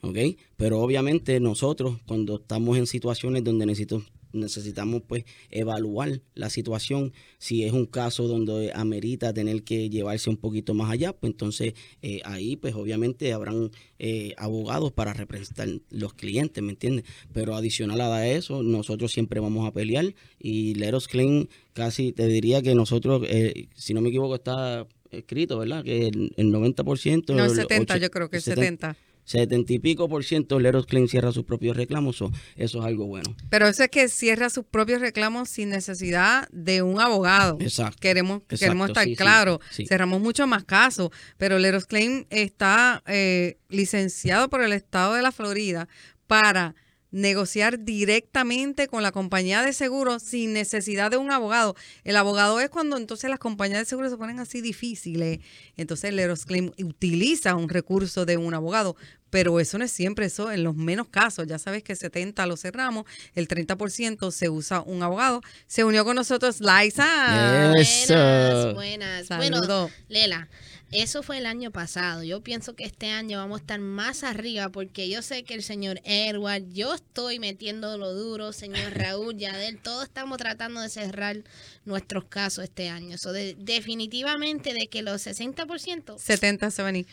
¿Ok? 0.02 0.18
Pero 0.58 0.80
obviamente 0.80 1.40
nosotros 1.40 1.98
cuando 2.06 2.38
estamos 2.38 2.78
en 2.78 2.88
situaciones 2.88 3.44
donde 3.44 3.66
necesito, 3.66 4.04
necesitamos 4.32 5.02
pues 5.08 5.26
evaluar 5.50 6.22
la 6.36 6.50
situación, 6.50 7.14
si 7.38 7.64
es 7.64 7.74
un 7.74 7.86
caso 7.86 8.28
donde 8.28 8.72
amerita 8.74 9.34
tener 9.34 9.64
que 9.64 9.90
llevarse 9.90 10.30
un 10.30 10.38
poquito 10.38 10.74
más 10.74 10.92
allá, 10.92 11.14
pues 11.14 11.32
entonces 11.32 11.74
eh, 12.02 12.22
ahí 12.26 12.56
pues 12.56 12.76
obviamente 12.76 13.34
habrán 13.34 13.72
eh, 13.98 14.34
abogados 14.38 14.92
para 14.92 15.14
representar 15.14 15.68
los 15.90 16.14
clientes, 16.14 16.64
¿me 16.64 16.72
entiendes? 16.72 17.06
Pero 17.34 17.56
adicional 17.56 18.02
a 18.02 18.28
eso, 18.28 18.64
nosotros 18.64 19.12
siempre 19.12 19.40
vamos 19.40 19.68
a 19.68 19.74
pelear 19.74 20.14
y 20.40 20.76
Leros 20.76 21.08
Claim 21.08 21.48
casi 21.74 22.12
te 22.12 22.28
diría 22.28 22.62
que 22.62 22.76
nosotros, 22.76 23.24
eh, 23.28 23.68
si 23.76 23.94
no 23.94 24.02
me 24.02 24.10
equivoco, 24.10 24.36
está 24.36 24.88
escrito, 25.12 25.58
¿verdad? 25.58 25.84
Que 25.84 26.08
el, 26.08 26.34
el 26.38 26.54
90%... 26.54 27.34
No, 27.34 27.46
el 27.46 27.50
70, 27.50 27.98
yo 27.98 28.12
creo 28.12 28.30
que 28.30 28.38
el 28.38 28.44
70. 28.44 28.94
70 28.94 29.09
y 29.32 29.80
pico 29.80 30.10
por 30.10 30.24
ciento 30.24 30.60
Leros 30.60 30.86
Claim 30.86 31.08
cierra 31.08 31.32
sus 31.32 31.44
propios 31.44 31.78
reclamos, 31.78 32.18
so, 32.18 32.32
eso 32.56 32.80
es 32.80 32.86
algo 32.86 33.06
bueno. 33.06 33.36
Pero 33.50 33.68
eso 33.68 33.84
es 33.84 33.90
que 33.90 34.08
cierra 34.10 34.50
sus 34.50 34.66
propios 34.66 35.02
reclamos 35.02 35.50
sin 35.50 35.70
necesidad 35.70 36.48
de 36.52 36.82
un 36.82 37.00
abogado. 37.00 37.58
Exacto. 37.62 37.98
Queremos, 38.00 38.38
Exacto, 38.44 38.58
queremos 38.58 38.90
estar 38.90 39.04
sí, 39.06 39.16
claros. 39.16 39.60
sí. 39.72 39.86
Cerramos 39.86 40.22
mucho 40.22 40.48
más 40.48 40.64
casos, 40.64 41.10
pero 41.38 41.60
Leros 41.60 41.86
Claim 41.86 42.26
está 42.30 43.04
eh, 43.06 43.58
licenciado 43.70 44.50
por 44.50 44.62
el 44.62 44.74
estado 44.74 45.14
de 45.14 45.22
la 45.22 45.32
Florida 45.32 45.88
para 46.28 46.76
negociar 47.12 47.84
directamente 47.84 48.88
con 48.88 49.02
la 49.04 49.12
compañía 49.12 49.64
de 49.64 49.74
seguros 49.74 50.22
sin 50.22 50.54
necesidad 50.54 51.12
de 51.12 51.18
un 51.18 51.32
abogado. 51.32 51.76
El 52.04 52.16
abogado 52.16 52.60
es 52.60 52.70
cuando 52.70 52.98
entonces 52.98 53.30
las 53.30 53.40
compañías 53.40 53.80
de 53.80 53.86
seguros 53.86 54.12
se 54.12 54.18
ponen 54.18 54.40
así 54.40 54.62
difíciles. 54.62 55.40
Entonces 55.76 56.12
el 56.14 56.38
Claim 56.46 56.72
utiliza 56.84 57.56
un 57.56 57.70
recurso 57.70 58.26
de 58.26 58.38
un 58.38 58.54
abogado, 58.54 58.96
pero 59.30 59.60
eso 59.60 59.78
no 59.78 59.86
es 59.86 59.92
siempre 59.92 60.26
eso, 60.26 60.52
en 60.52 60.64
los 60.64 60.76
menos 60.76 61.08
casos. 61.10 61.48
Ya 61.48 61.60
sabes 61.60 61.84
que 61.84 61.96
70 61.96 62.46
lo 62.48 62.58
cerramos, 62.58 63.06
el 63.36 63.48
30% 63.48 64.32
se 64.32 64.50
usa 64.50 64.82
un 64.82 65.04
abogado. 65.04 65.42
Se 65.68 65.84
unió 65.84 66.04
con 66.06 66.16
nosotros 66.16 66.60
Liza. 66.62 67.74
Eso. 67.80 68.74
Buenas, 68.74 69.28
buenas. 69.28 69.28
Saludo. 69.28 69.82
Bueno, 69.84 69.94
Lela, 70.08 70.50
eso 70.92 71.22
fue 71.22 71.38
el 71.38 71.46
año 71.46 71.70
pasado. 71.72 72.24
Yo 72.24 72.42
pienso 72.42 72.76
que 72.76 72.84
este 72.84 73.12
año 73.12 73.38
vamos 73.38 73.60
a 73.60 73.62
estar 73.62 73.80
más 73.80 74.24
arriba 74.24 74.70
porque 74.70 75.08
yo 75.10 75.22
sé 75.22 75.44
que 75.44 75.54
el 75.54 75.62
señor 75.62 76.02
Edward, 76.04 76.64
yo 76.74 76.96
estoy 76.96 77.38
metiendo 77.40 77.98
lo 77.98 78.14
duro, 78.14 78.54
señor 78.54 78.94
Raúl, 78.98 79.38
Yadel, 79.38 79.78
todos 79.78 80.06
estamos 80.06 80.38
tratando 80.40 80.82
de 80.82 80.90
cerrar 80.90 81.38
nuestros 81.86 82.26
casos 82.26 82.64
este 82.64 82.90
año. 82.90 83.18
So, 83.20 83.32
de- 83.34 83.56
definitivamente 83.60 84.74
de 84.74 84.88
que 84.88 85.02
los 85.04 85.22
60%, 85.28 86.18
70 86.18 86.72
se 86.72 86.84
venir. 86.84 87.06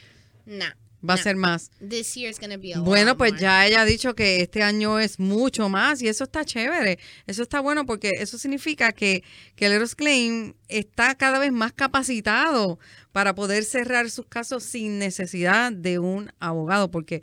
nah. 0.46 0.72
Va 1.08 1.14
a 1.14 1.16
ser 1.18 1.36
más. 1.36 1.70
This 1.86 2.14
year 2.14 2.30
is 2.30 2.38
gonna 2.40 2.56
be 2.56 2.74
a 2.74 2.80
Bueno, 2.80 3.16
pues 3.16 3.32
more. 3.32 3.42
ya 3.42 3.66
ella 3.66 3.82
ha 3.82 3.84
dicho 3.84 4.14
que 4.14 4.40
este 4.40 4.62
año 4.62 4.98
es 4.98 5.18
mucho 5.20 5.68
más 5.68 6.02
y 6.02 6.08
eso 6.08 6.24
está 6.24 6.44
chévere. 6.44 6.98
Eso 7.26 7.42
está 7.42 7.60
bueno 7.60 7.86
porque 7.86 8.10
eso 8.18 8.38
significa 8.38 8.92
que, 8.92 9.22
que 9.54 9.66
el 9.66 9.72
Eros 9.72 9.94
Claim 9.94 10.54
está 10.68 11.14
cada 11.14 11.38
vez 11.38 11.52
más 11.52 11.72
capacitado 11.72 12.78
para 13.12 13.34
poder 13.34 13.64
cerrar 13.64 14.10
sus 14.10 14.26
casos 14.26 14.62
sin 14.64 14.98
necesidad 14.98 15.72
de 15.72 15.98
un 15.98 16.32
abogado, 16.40 16.90
porque 16.90 17.22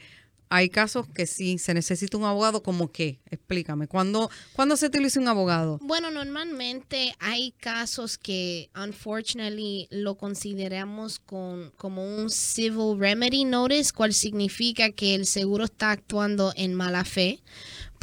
hay 0.54 0.70
casos 0.70 1.08
que 1.08 1.26
sí 1.26 1.58
se 1.58 1.74
necesita 1.74 2.16
un 2.16 2.26
abogado, 2.26 2.62
como 2.62 2.92
qué? 2.92 3.20
Explícame. 3.32 3.88
¿Cuándo, 3.88 4.30
¿cuándo 4.54 4.78
se 4.78 4.86
utiliza 4.86 5.20
un 5.20 5.28
abogado? 5.28 5.80
Bueno, 5.82 6.12
normalmente 6.12 7.16
hay 7.18 7.54
casos 7.54 8.20
que, 8.20 8.70
unfortunately, 8.76 9.88
lo 9.89 10.16
consideramos 10.16 11.18
con, 11.18 11.72
como 11.76 12.06
un 12.06 12.30
civil 12.30 13.00
remedy 13.00 13.46
notice, 13.46 13.92
cual 13.92 14.13
significa 14.13 14.92
que 14.92 15.16
el 15.16 15.26
seguro 15.26 15.63
está 15.63 15.89
actuando 15.89 16.54
en 16.56 16.76
mala 16.76 17.04
fe, 17.04 17.39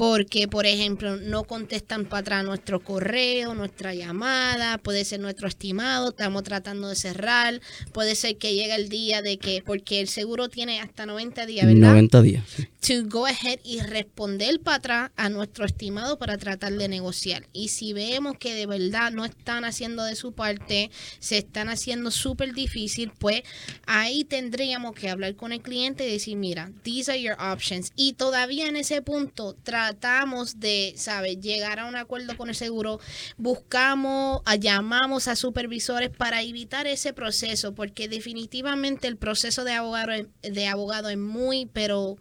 porque, 0.01 0.49
por 0.49 0.65
ejemplo, 0.65 1.19
no 1.19 1.45
contestan 1.45 2.07
para 2.07 2.21
atrás 2.21 2.43
nuestro 2.43 2.81
correo, 2.81 3.53
nuestra 3.53 3.93
llamada, 3.93 4.79
puede 4.79 5.05
ser 5.05 5.21
nuestro 5.21 5.47
estimado, 5.47 6.09
estamos 6.09 6.43
tratando 6.43 6.89
de 6.89 6.97
cerrar, 6.97 7.61
puede 7.93 8.15
ser 8.15 8.39
que 8.39 8.55
llegue 8.55 8.75
el 8.75 8.89
día 8.89 9.21
de 9.21 9.37
que, 9.37 9.63
porque 9.63 10.01
el 10.01 10.09
seguro 10.09 10.49
tiene 10.49 10.81
hasta 10.81 11.05
90 11.05 11.45
días, 11.45 11.67
¿verdad? 11.67 11.91
90 11.91 12.23
días. 12.23 12.45
sí. 12.57 12.67
to 12.81 13.07
go 13.11 13.27
ahead 13.27 13.61
y 13.63 13.81
responder 13.81 14.59
para 14.61 14.77
atrás 14.79 15.11
a 15.17 15.29
nuestro 15.29 15.67
estimado 15.67 16.19
para 16.19 16.39
tratar 16.39 16.73
de 16.73 16.89
negociar. 16.89 17.47
Y 17.53 17.69
si 17.69 17.93
vemos 17.93 18.39
que 18.39 18.55
de 18.55 18.65
verdad 18.65 19.13
no 19.13 19.27
están 19.27 19.67
haciendo 19.67 20.03
de 20.05 20.17
su 20.17 20.33
parte, 20.33 20.91
se 21.19 21.37
están 21.37 21.69
haciendo 21.69 22.11
súper 22.11 22.55
difícil, 22.55 23.13
pues 23.19 23.43
ahí 23.85 24.25
tendríamos 24.25 24.95
que 24.95 25.11
hablar 25.11 25.37
con 25.37 25.53
el 25.53 25.61
cliente 25.61 26.09
y 26.09 26.13
decir, 26.13 26.39
mira, 26.39 26.73
these 26.85 27.11
are 27.11 27.21
your 27.21 27.37
options. 27.39 27.93
Y 27.97 28.15
todavía 28.15 28.67
en 28.67 28.77
ese 28.77 29.03
punto 29.03 29.53
tratamos 29.95 30.61
de, 30.61 30.95
¿sabes?, 30.97 31.41
llegar 31.41 31.79
a 31.81 31.87
un 31.87 31.97
acuerdo 31.97 32.37
con 32.37 32.49
el 32.49 32.55
seguro, 32.55 33.01
buscamos, 33.37 34.41
a- 34.45 34.57
llamamos 34.57 35.27
a 35.29 35.35
supervisores 35.37 36.11
para 36.11 36.43
evitar 36.43 36.87
ese 36.87 37.13
proceso, 37.13 37.75
porque 37.75 38.09
definitivamente 38.09 39.09
el 39.09 39.17
proceso 39.17 39.65
de 39.65 39.73
abogado, 39.73 40.13
es- 40.13 40.27
de 40.43 40.67
abogado 40.69 41.09
es 41.09 41.19
muy, 41.19 41.67
pero 41.73 42.17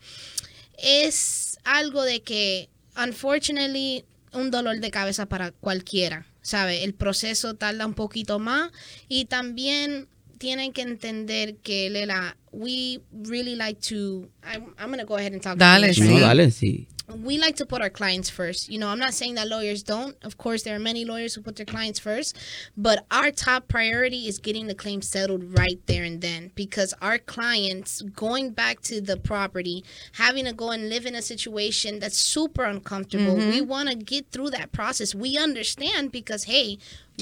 es 0.78 1.58
algo 1.64 2.04
de 2.04 2.22
que, 2.22 2.70
unfortunately, 2.98 4.06
un 4.34 4.52
dolor 4.52 4.80
de 4.80 4.92
cabeza 4.92 5.28
para 5.28 5.52
cualquiera, 5.52 6.26
¿sabe? 6.42 6.84
El 6.84 6.94
proceso 6.94 7.56
tarda 7.56 7.86
un 7.86 7.94
poquito 7.94 8.40
más 8.40 8.72
y 9.08 9.26
también 9.26 10.08
tienen 10.38 10.72
que 10.72 10.82
entender 10.84 11.56
que, 11.58 11.90
Lela, 11.90 12.38
we 12.52 13.02
really 13.12 13.56
like 13.56 13.80
to, 13.90 14.30
I'm, 14.44 14.74
I'm 14.80 14.88
going 14.88 15.00
to 15.00 15.06
go 15.06 15.18
ahead 15.18 15.34
and 15.34 15.42
talk 15.42 15.58
Dale, 15.58 15.94
Sí. 15.94 16.02
No, 16.02 16.20
dale, 16.20 16.50
sí. 16.52 16.88
We 17.16 17.38
like 17.38 17.56
to 17.58 17.66
put 17.66 17.82
our 17.82 17.90
clients 17.90 18.30
first. 18.30 18.70
You 18.70 18.80
know, 18.80 18.88
I'm 18.88 19.00
not 19.00 19.14
saying 19.14 19.36
that 19.36 19.48
lawyers 19.48 19.84
don't. 19.84 20.16
Of 20.24 20.38
course, 20.38 20.64
there 20.64 20.76
are 20.76 20.80
many 20.80 21.06
lawyers 21.06 21.34
who 21.34 21.42
put 21.42 21.56
their 21.56 21.66
clients 21.66 22.00
first, 22.00 22.38
but 22.78 23.06
our 23.12 23.32
top 23.32 23.68
priority 23.68 24.28
is 24.28 24.40
getting 24.40 24.68
the 24.68 24.76
claim 24.76 25.02
settled 25.02 25.58
right 25.58 25.80
there 25.86 26.04
and 26.04 26.22
then 26.22 26.52
because 26.56 26.94
our 27.02 27.18
clients 27.18 28.02
going 28.02 28.52
back 28.52 28.82
to 28.82 29.02
the 29.02 29.18
property, 29.18 29.84
having 30.14 30.46
to 30.46 30.54
go 30.54 30.72
and 30.72 30.90
live 30.90 31.06
in 31.06 31.16
a 31.16 31.22
situation 31.22 32.00
that's 32.00 32.18
super 32.18 32.64
uncomfortable. 32.64 33.36
We 33.36 33.62
mm-hmm. 33.62 33.68
want 33.68 33.90
to 33.90 33.96
get 33.96 34.32
through 34.32 34.52
that 34.52 34.72
process. 34.72 35.16
We 35.16 35.38
understand 35.38 36.12
because 36.12 36.46
hey, 36.46 36.78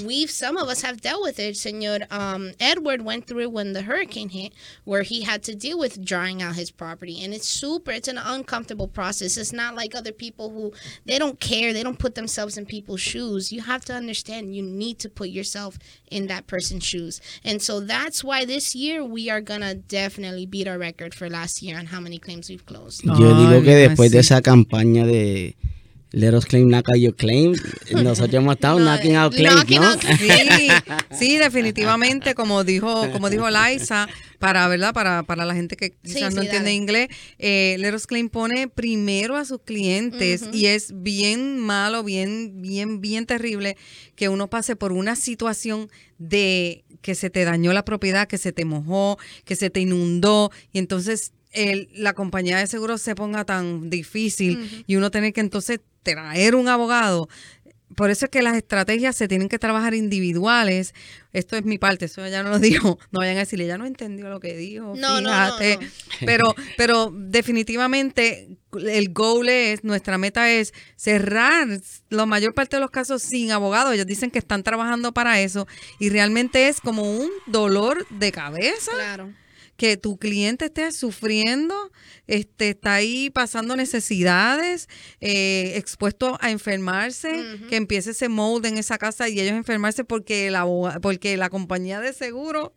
we've 0.05 0.29
some 0.29 0.57
of 0.57 0.67
us 0.67 0.81
have 0.81 1.01
dealt 1.01 1.21
with 1.21 1.39
it. 1.39 1.55
Señor 1.55 2.11
um, 2.11 2.51
Edward 2.59 3.01
went 3.01 3.27
through 3.27 3.41
it 3.41 3.51
when 3.51 3.73
the 3.73 3.83
hurricane 3.83 4.29
hit, 4.29 4.53
where 4.83 5.03
he 5.03 5.21
had 5.21 5.43
to 5.43 5.55
deal 5.55 5.79
with 5.79 6.03
drying 6.03 6.41
out 6.41 6.55
his 6.55 6.71
property, 6.71 7.23
and 7.23 7.33
it's 7.33 7.47
super. 7.47 7.91
It's 7.91 8.07
an 8.07 8.17
uncomfortable 8.17 8.87
process. 8.87 9.37
It's 9.37 9.53
not 9.53 9.75
like 9.75 9.95
other 9.95 10.11
people 10.11 10.49
who 10.49 10.73
they 11.05 11.19
don't 11.19 11.39
care. 11.39 11.73
They 11.73 11.83
don't 11.83 11.99
put 11.99 12.15
themselves 12.15 12.57
in 12.57 12.65
people's 12.65 13.01
shoes. 13.01 13.51
You 13.51 13.61
have 13.61 13.85
to 13.85 13.93
understand. 13.93 14.55
You 14.55 14.63
need 14.63 14.99
to 14.99 15.09
put 15.09 15.29
yourself 15.29 15.77
in 16.09 16.27
that 16.27 16.47
person's 16.47 16.83
shoes, 16.83 17.21
and 17.43 17.61
so 17.61 17.79
that's 17.79 18.23
why 18.23 18.45
this 18.45 18.75
year 18.75 19.03
we 19.03 19.29
are 19.29 19.41
gonna 19.41 19.75
definitely 19.75 20.45
beat 20.45 20.67
our 20.67 20.77
record 20.77 21.13
for 21.13 21.29
last 21.29 21.61
year 21.61 21.77
on 21.77 21.87
how 21.87 21.99
many 21.99 22.19
claims 22.19 22.49
we've 22.49 22.65
closed. 22.65 23.03
Yo 23.03 23.13
digo 23.13 23.63
que 23.63 23.75
mira, 23.75 23.89
después 23.89 24.11
de 24.11 24.19
esa 24.19 24.41
campaña 24.41 25.05
de 25.05 25.55
Let 26.11 26.33
us 26.33 26.45
claim, 26.45 26.69
knock 26.69 26.87
out 26.89 26.97
your 26.97 27.13
claim, 27.15 27.53
nosotros 27.91 28.33
hemos 28.35 28.55
estado 28.55 28.79
No, 28.79 28.85
knocking 28.85 29.15
out 29.15 29.33
claims, 29.33 29.55
knocking 29.55 29.81
¿no? 29.81 29.87
out 29.91 30.01
Sí, 30.01 30.69
sí, 31.19 31.37
definitivamente, 31.37 32.33
como 32.33 32.63
dijo, 32.63 33.11
como 33.11 33.29
dijo 33.29 33.47
Liza, 33.49 34.07
para 34.39 34.67
verdad, 34.69 34.93
para, 34.93 35.23
para 35.23 35.45
la 35.45 35.53
gente 35.53 35.75
que 35.75 35.89
Sí, 36.03 36.13
quizás 36.15 36.33
no 36.33 36.41
sí, 36.41 36.47
entiende 36.47 36.69
dale. 36.69 36.73
inglés, 36.75 37.07
eh, 37.39 37.75
Leros 37.79 38.07
Claim 38.07 38.29
pone 38.29 38.67
primero 38.69 39.35
a 39.35 39.43
sus 39.45 39.59
clientes 39.61 40.45
y 40.53 40.67
es 40.67 40.93
bien 41.01 41.59
malo, 41.59 42.03
bien, 42.03 42.61
bien, 42.61 43.01
bien 43.01 43.25
terrible 43.25 43.75
que 44.15 44.29
uno 44.29 44.49
pase 44.49 44.75
por 44.77 44.93
una 44.93 45.15
situación 45.15 45.89
de 46.19 46.85
que 47.01 47.15
se 47.15 47.29
te 47.29 47.43
dañó 47.43 47.73
la 47.73 47.83
propiedad, 47.85 48.27
que 48.27 48.37
se 48.37 48.51
te 48.53 48.63
mojó, 48.65 49.17
que 49.45 49.55
se 49.55 49.69
te 49.69 49.81
inundó 49.81 50.51
y 50.71 50.79
entonces 50.79 51.33
el- 51.57 51.89
la 51.93 52.13
compañía 52.13 52.57
de 52.57 52.67
seguros 52.67 53.01
se 53.01 53.15
ponga 53.15 53.43
tan 53.45 53.89
difícil 53.89 54.83
y 54.87 54.95
uno 54.95 55.11
tener 55.11 55.33
que 55.33 55.41
entonces 55.41 55.79
traer 56.03 56.55
un 56.55 56.67
abogado. 56.67 57.27
Por 57.95 58.11
eso 58.11 58.25
es 58.25 58.31
que 58.31 58.41
las 58.41 58.55
estrategias 58.55 59.15
se 59.15 59.27
tienen 59.29 59.47
que 59.49 59.57
trabajar 59.59 59.93
individuales. 59.93 60.93
Esto 61.33 61.55
es 61.55 61.63
mi 61.63 61.77
parte, 61.77 62.05
eso 62.05 62.23
ella 62.23 62.43
no 62.43 62.49
lo 62.49 62.59
dijo. 62.59 62.99
No 63.11 63.19
vayan 63.19 63.37
a 63.37 63.39
decirle, 63.39 63.65
ella 63.65 63.77
no 63.77 63.85
entendió 63.85 64.29
lo 64.29 64.39
que 64.39 64.55
dijo. 64.57 64.93
No, 64.95 65.21
no, 65.21 65.21
no, 65.21 65.29
fíjate. 65.29 65.77
no. 65.81 65.87
Pero, 66.25 66.55
pero 66.75 67.11
definitivamente 67.13 68.57
el 68.87 69.13
goal 69.13 69.49
es, 69.49 69.83
nuestra 69.83 70.17
meta 70.17 70.51
es 70.51 70.73
cerrar 70.95 71.67
la 72.09 72.25
mayor 72.25 72.53
parte 72.53 72.75
de 72.75 72.81
los 72.81 72.91
casos 72.91 73.21
sin 73.23 73.51
abogado. 73.51 73.91
Ellos 73.93 74.05
dicen 74.05 74.31
que 74.31 74.39
están 74.39 74.63
trabajando 74.63 75.13
para 75.13 75.39
eso 75.41 75.67
y 75.99 76.09
realmente 76.09 76.67
es 76.67 76.81
como 76.81 77.03
un 77.03 77.29
dolor 77.47 78.05
de 78.09 78.31
cabeza 78.31 78.91
Claro. 78.93 79.31
Que 79.77 79.95
tu 79.95 80.17
cliente 80.17 80.65
esté 80.65 80.91
sufriendo, 80.91 81.91
este, 82.25 82.69
está 82.69 82.95
ahí 82.95 83.29
pasando 83.29 83.75
necesidades, 83.75 84.89
eh, 85.21 85.73
expuesto 85.75 86.37
a 86.41 86.51
enfermarse, 86.51 87.45
que 87.69 87.75
empiece 87.75 88.11
ese 88.11 88.27
mold 88.27 88.65
en 88.65 88.77
esa 88.77 88.97
casa 88.97 89.29
y 89.29 89.39
ellos 89.39 89.55
enfermarse 89.55 90.03
porque 90.03 90.51
la, 90.51 90.65
porque 91.01 91.37
la 91.37 91.49
compañía 91.49 92.01
de 92.01 92.11
seguro 92.11 92.75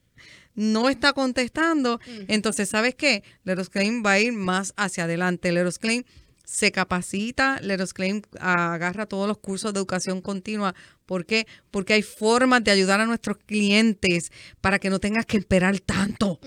no 0.55 0.91
está 0.91 1.13
contestando. 1.13 2.01
Entonces, 2.29 2.69
¿sabes 2.69 2.95
qué? 2.95 3.23
Leros 3.45 3.71
Claim 3.71 4.05
va 4.05 4.13
a 4.13 4.21
ir 4.21 4.33
más 4.33 4.75
hacia 4.77 5.05
adelante. 5.05 5.53
Leros 5.53 5.79
Claim 5.79 6.05
se 6.45 6.73
capacita, 6.73 7.61
Leros 7.61 7.95
Claim 7.95 8.23
agarra 8.41 9.07
todos 9.07 9.29
los 9.29 9.39
cursos 9.39 9.73
de 9.73 9.79
educación 9.79 10.21
continua. 10.21 10.75
¿Por 11.07 11.25
qué? 11.25 11.47
Porque 11.71 11.93
hay 11.93 12.03
formas 12.03 12.65
de 12.65 12.73
ayudar 12.73 13.01
a 13.01 13.07
nuestros 13.07 13.39
clientes 13.39 14.33
para 14.61 14.79
que 14.79 14.91
no 14.91 14.99
tengas 14.99 15.27
que 15.27 15.37
esperar 15.37 15.79
tanto. 15.79 16.41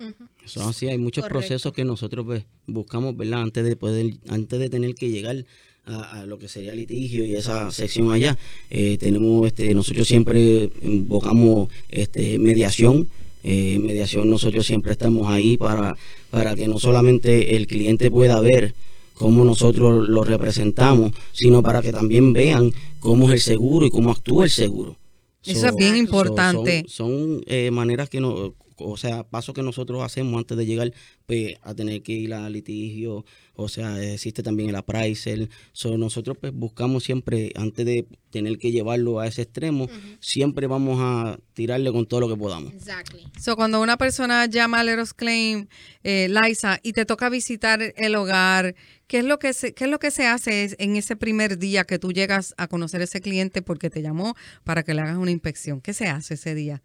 Ujú. 0.00 0.24
Eso 0.44 0.68
así, 0.68 0.88
hay 0.88 0.98
muchos 0.98 1.22
Correcto. 1.24 1.38
procesos 1.40 1.72
que 1.72 1.84
nosotros 1.84 2.24
pues, 2.24 2.44
buscamos, 2.66 3.16
¿verdad? 3.16 3.42
Antes 3.42 3.64
de 3.64 3.76
poder, 3.76 4.14
antes 4.28 4.58
de 4.58 4.68
tener 4.70 4.94
que 4.94 5.10
llegar 5.10 5.44
a, 5.84 6.20
a 6.20 6.26
lo 6.26 6.38
que 6.38 6.48
sería 6.48 6.74
litigio 6.74 7.24
y 7.24 7.34
esa 7.36 7.70
sección 7.70 8.10
allá, 8.10 8.36
eh, 8.70 8.96
tenemos, 8.98 9.46
este, 9.46 9.74
nosotros 9.74 10.08
siempre 10.08 10.70
invocamos 10.82 11.68
este, 11.90 12.38
mediación. 12.38 13.08
Eh, 13.42 13.78
mediación, 13.78 14.28
nosotros 14.28 14.66
siempre 14.66 14.92
estamos 14.92 15.26
ahí 15.28 15.56
para, 15.56 15.96
para 16.30 16.54
que 16.54 16.68
no 16.68 16.78
solamente 16.78 17.56
el 17.56 17.66
cliente 17.66 18.10
pueda 18.10 18.38
ver 18.40 18.74
cómo 19.14 19.44
nosotros 19.46 20.06
lo 20.08 20.24
representamos, 20.24 21.12
sino 21.32 21.62
para 21.62 21.80
que 21.80 21.90
también 21.90 22.34
vean 22.34 22.70
cómo 22.98 23.28
es 23.28 23.32
el 23.34 23.40
seguro 23.40 23.86
y 23.86 23.90
cómo 23.90 24.10
actúa 24.10 24.44
el 24.44 24.50
seguro. 24.50 24.96
Eso 25.42 25.68
es 25.68 25.74
bien 25.76 25.92
so- 25.92 25.96
importante. 25.96 26.84
son 26.86 27.08
son, 27.38 27.44
eh, 27.46 27.70
maneras 27.70 28.10
que 28.10 28.20
no, 28.20 28.54
o 28.80 28.96
sea, 28.96 29.24
pasos 29.24 29.54
que 29.54 29.62
nosotros 29.62 30.02
hacemos 30.02 30.38
antes 30.38 30.56
de 30.56 30.66
llegar 30.66 30.92
pues, 31.26 31.54
a 31.62 31.74
tener 31.74 32.02
que 32.02 32.12
ir 32.12 32.34
a 32.34 32.48
litigio. 32.48 33.24
O 33.54 33.68
sea, 33.68 34.02
existe 34.02 34.42
también 34.42 34.70
el 34.70 34.76
appraisal. 34.76 35.50
So, 35.72 35.98
nosotros 35.98 36.36
pues 36.40 36.52
buscamos 36.52 37.04
siempre, 37.04 37.52
antes 37.56 37.84
de 37.84 38.06
tener 38.30 38.58
que 38.58 38.72
llevarlo 38.72 39.20
a 39.20 39.26
ese 39.26 39.42
extremo, 39.42 39.88
siempre 40.20 40.66
vamos 40.66 40.98
a 41.00 41.38
tirarle 41.52 41.92
con 41.92 42.06
todo 42.06 42.20
lo 42.20 42.28
que 42.28 42.36
podamos. 42.36 42.72
Exactly. 42.72 43.26
So, 43.38 43.56
cuando 43.56 43.80
una 43.80 43.98
persona 43.98 44.46
llama 44.46 44.80
a 44.80 44.84
Leros 44.84 45.12
Claim, 45.12 45.66
eh, 46.02 46.28
Liza, 46.28 46.78
y 46.82 46.92
te 46.92 47.04
toca 47.04 47.28
visitar 47.28 47.82
el 47.96 48.14
hogar, 48.14 48.74
¿qué 49.10 49.18
es 49.18 49.24
lo 49.24 49.40
que 49.40 49.52
se, 49.54 49.74
qué 49.74 49.84
es 49.84 49.90
lo 49.90 49.98
que 49.98 50.12
se 50.12 50.28
hace 50.28 50.76
en 50.78 50.94
ese 50.94 51.16
primer 51.16 51.58
día 51.58 51.82
que 51.82 51.98
tú 51.98 52.12
llegas 52.12 52.54
a 52.58 52.68
conocer 52.68 53.00
a 53.00 53.04
ese 53.04 53.20
cliente 53.20 53.60
porque 53.60 53.90
te 53.90 54.02
llamó 54.02 54.36
para 54.62 54.84
que 54.84 54.94
le 54.94 55.00
hagas 55.00 55.16
una 55.16 55.32
inspección? 55.32 55.80
¿Qué 55.80 55.94
se 55.94 56.06
hace 56.06 56.34
ese 56.34 56.54
día? 56.54 56.80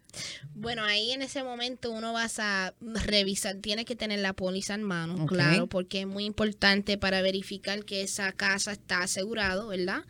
Bueno, 0.52 0.82
ahí 0.82 1.12
en 1.12 1.22
ese 1.22 1.44
momento 1.44 1.92
uno 1.92 2.12
vas 2.12 2.40
a 2.40 2.74
revisar, 2.80 3.54
tiene 3.58 3.84
que 3.84 3.94
tener 3.94 4.18
la 4.18 4.32
póliza 4.32 4.74
en 4.74 4.82
mano, 4.82 5.24
claro, 5.26 5.68
porque 5.68 6.00
es 6.00 6.06
muy 6.08 6.24
importante 6.24 6.98
para 6.98 7.22
verificar 7.22 7.84
que 7.84 8.02
esa 8.02 8.32
casa 8.32 8.72
está 8.72 9.04
asegurado, 9.04 9.68
¿verdad? 9.68 10.02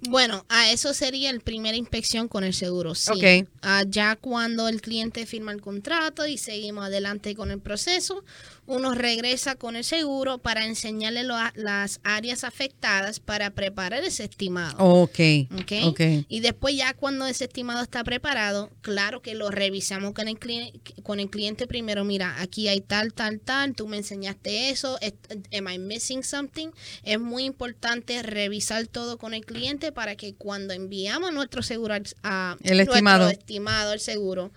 Bueno, 0.08 0.44
a 0.48 0.70
eso 0.70 0.94
sería 0.94 1.30
el 1.30 1.40
primera 1.40 1.76
inspección 1.76 2.28
con 2.28 2.44
el 2.44 2.54
seguro. 2.54 2.94
Sí. 2.94 3.44
Ah, 3.62 3.84
ya 3.88 4.16
cuando 4.16 4.68
el 4.68 4.80
cliente 4.80 5.26
firma 5.26 5.52
el 5.52 5.60
contrato 5.60 6.26
y 6.26 6.38
seguimos 6.38 6.84
adelante 6.84 7.34
con 7.34 7.50
el 7.50 7.60
proceso, 7.60 8.24
uno 8.66 8.94
regresa 8.94 9.56
con 9.56 9.74
el 9.76 9.82
seguro 9.84 10.38
para 10.38 10.64
enseñarle 10.66 11.24
lo- 11.24 11.36
las 11.54 12.00
áreas 12.04 12.44
afectadas 12.44 13.18
para 13.18 13.50
preparar 13.50 14.04
ese 14.04 14.24
estimado. 14.24 14.76
Ok. 14.78 15.18
¿ok? 15.60 15.72
Ok. 15.86 16.00
Y 16.28 16.40
después 16.40 16.76
ya 16.76 16.94
cuando 16.94 17.26
ese 17.26 17.44
estimado 17.44 17.82
está 17.82 18.04
preparado, 18.04 18.70
claro 18.80 19.22
que 19.22 19.34
lo 19.34 19.50
revisamos 19.50 20.12
con 20.14 20.28
el, 20.28 20.38
cliente, 20.38 20.80
con 21.02 21.18
el 21.20 21.30
cliente 21.30 21.66
primero. 21.66 22.04
Mira, 22.04 22.40
aquí 22.40 22.68
hay 22.68 22.80
tal, 22.80 23.12
tal, 23.12 23.40
tal, 23.40 23.74
tú 23.74 23.88
me 23.88 23.96
enseñaste 23.96 24.70
eso, 24.70 24.98
am 25.52 25.68
I 25.68 25.78
missing 25.78 26.22
something? 26.22 26.68
Es 27.02 27.18
muy 27.18 27.44
importante 27.44 28.22
revisar 28.22 28.86
todo 28.86 29.18
con 29.18 29.34
el 29.34 29.44
cliente 29.44 29.59
para 29.92 30.16
que 30.16 30.34
cuando 30.34 30.72
enviamos 30.74 31.32
nuestro 31.32 31.62
seguro 31.62 31.94
al- 31.94 32.04
a 32.22 32.56
El 32.62 32.76
nuestro 32.76 32.94
estimado. 32.94 33.28
estimado, 33.28 33.92
el 33.92 34.00
seguro, 34.00 34.50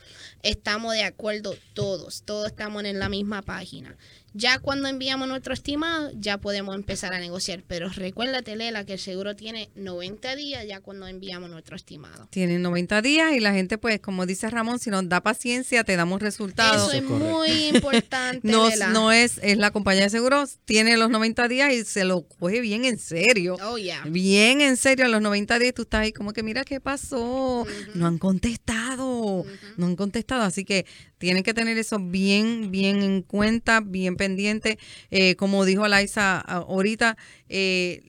estamos 0.43 0.93
de 0.93 1.03
acuerdo 1.03 1.55
todos, 1.73 2.23
todos 2.23 2.47
estamos 2.47 2.83
en 2.85 2.99
la 2.99 3.09
misma 3.09 3.41
página. 3.41 3.95
Ya 4.33 4.59
cuando 4.59 4.87
enviamos 4.87 5.27
nuestro 5.27 5.53
estimado, 5.53 6.11
ya 6.15 6.37
podemos 6.39 6.75
empezar 6.75 7.13
a 7.13 7.19
negociar. 7.19 7.63
Pero 7.67 7.89
recuérdate, 7.89 8.55
Lela, 8.55 8.85
que 8.85 8.93
el 8.93 8.99
seguro 8.99 9.35
tiene 9.35 9.69
90 9.75 10.35
días 10.35 10.65
ya 10.67 10.79
cuando 10.81 11.07
enviamos 11.07 11.49
nuestro 11.49 11.75
estimado. 11.75 12.27
Tienen 12.31 12.61
90 12.61 13.01
días 13.01 13.33
y 13.33 13.39
la 13.39 13.53
gente, 13.53 13.77
pues, 13.77 13.99
como 13.99 14.25
dice 14.25 14.49
Ramón, 14.49 14.79
si 14.79 14.89
nos 14.89 15.07
da 15.07 15.21
paciencia, 15.21 15.83
te 15.83 15.95
damos 15.95 16.21
resultados. 16.21 16.89
Eso 16.93 16.97
es 16.97 17.03
correcto. 17.03 17.37
muy 17.37 17.49
importante, 17.67 18.47
No, 18.51 18.69
Lela. 18.69 18.89
no 18.89 19.11
es, 19.11 19.39
es 19.43 19.57
la 19.57 19.71
compañía 19.71 20.03
de 20.03 20.09
seguros, 20.09 20.57
tiene 20.65 20.97
los 20.97 21.09
90 21.09 21.47
días 21.47 21.73
y 21.73 21.83
se 21.83 22.03
lo 22.03 22.27
coge 22.27 22.59
bien 22.61 22.85
en 22.85 22.97
serio. 22.97 23.57
Oh, 23.63 23.77
yeah. 23.77 24.03
Bien 24.05 24.61
en 24.61 24.77
serio, 24.77 25.05
a 25.05 25.09
los 25.09 25.21
90 25.21 25.59
días 25.59 25.73
tú 25.73 25.83
estás 25.83 26.01
ahí 26.01 26.11
como 26.11 26.33
que 26.33 26.43
mira 26.43 26.63
qué 26.63 26.79
pasó, 26.79 27.65
no 27.93 28.07
han 28.07 28.17
contestado, 28.17 29.45
no 29.77 29.85
han 29.85 29.95
contestado, 29.95 30.43
así 30.43 30.65
que 30.65 30.85
tienen 31.17 31.43
que 31.43 31.53
tener 31.53 31.77
eso 31.77 31.99
bien, 31.99 32.71
bien 32.71 33.01
en 33.01 33.21
cuenta, 33.21 33.79
bien 33.79 34.17
pendiente. 34.23 34.79
Eh, 35.11 35.35
como 35.35 35.65
dijo 35.65 35.85
Laisa 35.87 36.39
ah, 36.39 36.65
ahorita, 36.67 37.17
eh, 37.49 38.01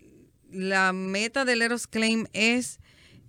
la 0.53 0.93
meta 0.93 1.45
del 1.45 1.63
Eros 1.63 1.89
Claim 1.89 2.27
es 2.33 2.79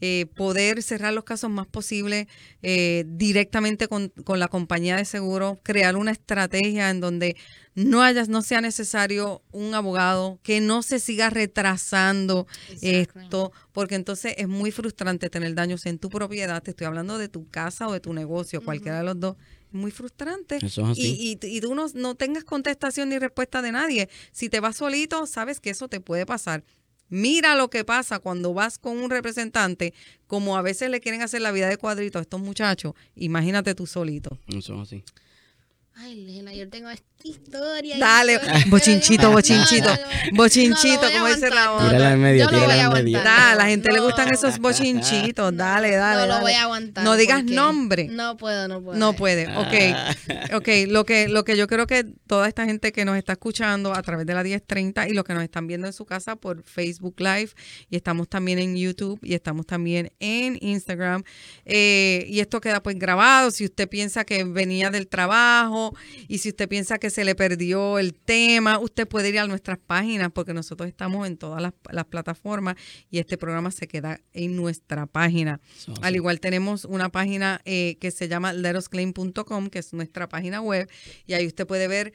eh, 0.01 0.27
poder 0.35 0.83
cerrar 0.83 1.13
los 1.13 1.23
casos 1.23 1.49
más 1.49 1.65
posible 1.67 2.27
eh, 2.61 3.05
directamente 3.07 3.87
con, 3.87 4.09
con 4.09 4.39
la 4.39 4.49
compañía 4.49 4.97
de 4.97 5.05
seguro, 5.05 5.59
crear 5.63 5.95
una 5.95 6.11
estrategia 6.11 6.89
en 6.89 6.99
donde 6.99 7.37
no 7.75 8.03
haya, 8.03 8.25
no 8.25 8.41
sea 8.41 8.61
necesario 8.61 9.41
un 9.51 9.73
abogado, 9.73 10.37
que 10.43 10.59
no 10.61 10.83
se 10.83 10.99
siga 10.99 11.29
retrasando 11.29 12.45
esto, 12.81 13.51
porque 13.71 13.95
entonces 13.95 14.35
es 14.37 14.47
muy 14.47 14.71
frustrante 14.71 15.29
tener 15.29 15.55
daños 15.55 15.85
en 15.85 15.97
tu 15.97 16.09
propiedad. 16.09 16.61
Te 16.61 16.71
estoy 16.71 16.87
hablando 16.87 17.17
de 17.17 17.29
tu 17.29 17.49
casa 17.49 17.87
o 17.87 17.93
de 17.93 17.99
tu 17.99 18.13
negocio, 18.13 18.63
cualquiera 18.63 18.99
de 18.99 19.05
los 19.05 19.19
dos. 19.19 19.37
Muy 19.75 19.91
frustrante. 19.91 20.57
Eso 20.61 20.81
es 20.83 20.87
así. 20.89 21.37
Y, 21.41 21.47
y, 21.47 21.57
y 21.57 21.61
tú 21.61 21.75
no, 21.75 21.87
no 21.93 22.15
tengas 22.15 22.43
contestación 22.43 23.09
ni 23.09 23.19
respuesta 23.19 23.61
de 23.61 23.71
nadie. 23.71 24.09
Si 24.31 24.49
te 24.49 24.59
vas 24.59 24.77
solito, 24.77 25.27
sabes 25.27 25.59
que 25.59 25.69
eso 25.69 25.87
te 25.87 25.99
puede 25.99 26.25
pasar. 26.25 26.63
Mira 27.09 27.55
lo 27.55 27.69
que 27.69 27.83
pasa 27.83 28.19
cuando 28.19 28.53
vas 28.53 28.79
con 28.79 28.97
un 28.97 29.09
representante, 29.11 29.93
como 30.27 30.57
a 30.57 30.61
veces 30.61 30.89
le 30.89 31.01
quieren 31.01 31.21
hacer 31.21 31.41
la 31.41 31.51
vida 31.51 31.69
de 31.69 31.77
cuadrito 31.77 32.17
a 32.17 32.21
estos 32.21 32.39
muchachos. 32.39 32.93
Imagínate 33.15 33.75
tú 33.75 33.85
solito. 33.85 34.39
Eso 34.47 34.75
es 34.75 34.81
así. 34.81 35.03
Ay, 35.97 36.15
Lela, 36.25 36.53
yo 36.53 36.67
tengo 36.69 36.89
esta 36.89 37.05
historia. 37.23 37.97
Dale, 37.97 38.33
historia, 38.33 38.65
bochinchito, 38.67 39.31
bochinchito, 39.31 39.87
No, 39.89 39.95
no, 39.95 40.01
no, 40.31 40.37
bochinchito, 40.37 41.01
como 41.11 41.27
dice 41.27 41.49
no, 41.49 41.77
Tírala 41.89 42.11
en 42.11 42.19
medio, 42.19 42.43
yo 42.43 42.51
lo 42.51 42.57
tírala 42.57 42.73
voy 42.89 42.97
a 42.97 42.99
en 42.99 43.05
medio. 43.05 43.19
a 43.25 43.55
la 43.55 43.65
gente 43.67 43.91
le 43.93 43.99
gustan 44.01 44.33
esos 44.33 44.59
bochinchitos. 44.59 45.55
Dale, 45.55 45.91
dale. 45.95 46.21
No 46.21 46.27
lo 46.27 46.33
dale. 46.33 46.41
voy 46.43 46.51
a 46.51 46.63
aguantar. 46.63 47.03
No 47.05 47.15
digas 47.15 47.45
nombre. 47.45 48.09
No 48.09 48.35
puedo, 48.35 48.67
no 48.67 48.81
puedo. 48.81 48.99
No 48.99 49.13
puede, 49.13 49.47
ok. 49.55 50.53
Ok, 50.55 50.67
lo 50.89 51.05
que, 51.05 51.29
lo 51.29 51.45
que 51.45 51.55
yo 51.55 51.67
creo 51.67 51.87
que 51.87 52.03
toda 52.27 52.47
esta 52.49 52.65
gente 52.65 52.91
que 52.91 53.05
nos 53.05 53.17
está 53.17 53.33
escuchando 53.33 53.93
a 53.93 54.01
través 54.01 54.25
de 54.25 54.33
la 54.33 54.43
1030 54.43 55.07
y 55.07 55.13
los 55.13 55.23
que 55.23 55.33
nos 55.33 55.43
están 55.43 55.65
viendo 55.65 55.87
en 55.87 55.93
su 55.93 56.05
casa 56.05 56.35
por 56.35 56.61
Facebook 56.63 57.15
Live 57.19 57.51
y 57.89 57.95
estamos 57.95 58.27
también 58.27 58.59
en 58.59 58.75
YouTube 58.75 59.19
y 59.23 59.33
estamos 59.33 59.65
también 59.65 60.11
en 60.19 60.57
Instagram 60.61 61.23
eh, 61.63 62.25
y 62.27 62.41
esto 62.41 62.59
queda 62.59 62.83
pues 62.83 62.99
grabado 62.99 63.49
si 63.51 63.63
usted 63.65 63.87
piensa 63.87 64.25
que 64.25 64.43
venía 64.43 64.89
del 64.91 65.07
trabajo 65.07 65.84
y 66.27 66.39
si 66.39 66.49
usted 66.49 66.67
piensa 66.67 66.97
que 66.97 67.09
se 67.09 67.25
le 67.25 67.35
perdió 67.35 67.99
el 67.99 68.13
tema, 68.13 68.79
usted 68.79 69.07
puede 69.07 69.29
ir 69.29 69.39
a 69.39 69.47
nuestras 69.47 69.77
páginas 69.77 70.31
porque 70.33 70.53
nosotros 70.53 70.87
estamos 70.87 71.27
en 71.27 71.37
todas 71.37 71.61
las, 71.61 71.73
las 71.91 72.05
plataformas 72.05 72.75
y 73.09 73.19
este 73.19 73.37
programa 73.37 73.71
se 73.71 73.87
queda 73.87 74.19
en 74.33 74.55
nuestra 74.55 75.05
página. 75.05 75.59
Al 76.01 76.15
igual 76.15 76.39
tenemos 76.39 76.85
una 76.85 77.09
página 77.09 77.61
eh, 77.65 77.97
que 77.99 78.11
se 78.11 78.27
llama 78.27 78.53
letosclaim.com, 78.53 79.69
que 79.69 79.79
es 79.79 79.93
nuestra 79.93 80.29
página 80.29 80.61
web, 80.61 80.89
y 81.25 81.33
ahí 81.33 81.47
usted 81.47 81.65
puede 81.67 81.87
ver 81.87 82.13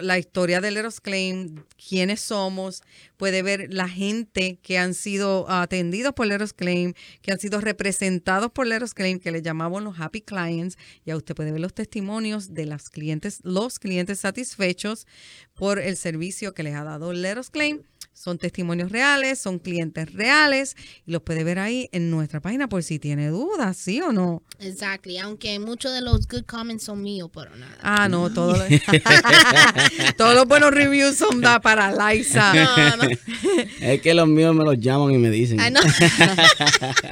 la 0.00 0.18
historia 0.18 0.60
de 0.60 0.70
Leros 0.70 1.00
Claim, 1.00 1.62
quiénes 1.76 2.20
somos, 2.20 2.82
puede 3.16 3.42
ver 3.42 3.68
la 3.72 3.88
gente 3.88 4.58
que 4.62 4.78
han 4.78 4.94
sido 4.94 5.48
atendidos 5.48 6.12
por 6.12 6.26
Leros 6.26 6.52
Claim, 6.52 6.94
que 7.22 7.32
han 7.32 7.38
sido 7.38 7.60
representados 7.60 8.50
por 8.50 8.66
Leros 8.66 8.94
Claim, 8.94 9.18
que 9.18 9.30
le 9.30 9.42
llamamos 9.42 9.82
los 9.82 9.98
Happy 9.98 10.20
Clients, 10.20 10.76
y 11.04 11.10
ahí 11.10 11.16
usted 11.16 11.34
puede 11.34 11.52
ver 11.52 11.60
los 11.60 11.74
testimonios 11.74 12.52
de 12.52 12.66
las 12.66 12.90
clientes, 12.90 13.40
los 13.42 13.78
clientes 13.78 14.20
satisfechos 14.20 15.06
por 15.54 15.78
el 15.78 15.96
servicio 15.96 16.52
que 16.52 16.62
les 16.62 16.74
ha 16.74 16.84
dado 16.84 17.12
Leros 17.12 17.50
Claim. 17.50 17.82
Son 18.18 18.38
testimonios 18.38 18.90
reales, 18.90 19.38
son 19.38 19.58
clientes 19.58 20.10
reales 20.14 20.74
y 21.06 21.12
los 21.12 21.20
puede 21.20 21.44
ver 21.44 21.58
ahí 21.58 21.90
en 21.92 22.10
nuestra 22.10 22.40
página 22.40 22.66
por 22.66 22.82
si 22.82 22.98
tiene 22.98 23.28
dudas, 23.28 23.76
¿sí 23.76 24.00
o 24.00 24.10
no? 24.10 24.42
Exactly, 24.58 25.18
aunque 25.18 25.58
muchos 25.58 25.92
de 25.92 26.00
los 26.00 26.26
good 26.26 26.44
comments 26.46 26.84
son 26.84 27.02
míos, 27.02 27.28
pero 27.32 27.54
nada. 27.56 27.76
Ah, 27.82 28.08
no, 28.08 28.32
todo 28.32 28.56
lo- 28.56 28.64
todos 30.16 30.34
los 30.34 30.46
buenos 30.46 30.70
reviews 30.70 31.16
son 31.18 31.42
da 31.42 31.60
para 31.60 31.92
Liza. 32.14 32.54
No, 32.54 32.96
no. 32.96 33.08
Es 33.82 34.00
que 34.00 34.14
los 34.14 34.26
míos 34.26 34.54
me 34.54 34.64
los 34.64 34.80
llaman 34.80 35.12
y 35.12 35.18
me 35.18 35.28
dicen. 35.30 35.60
Ay, 35.60 35.70
no. 35.70 35.80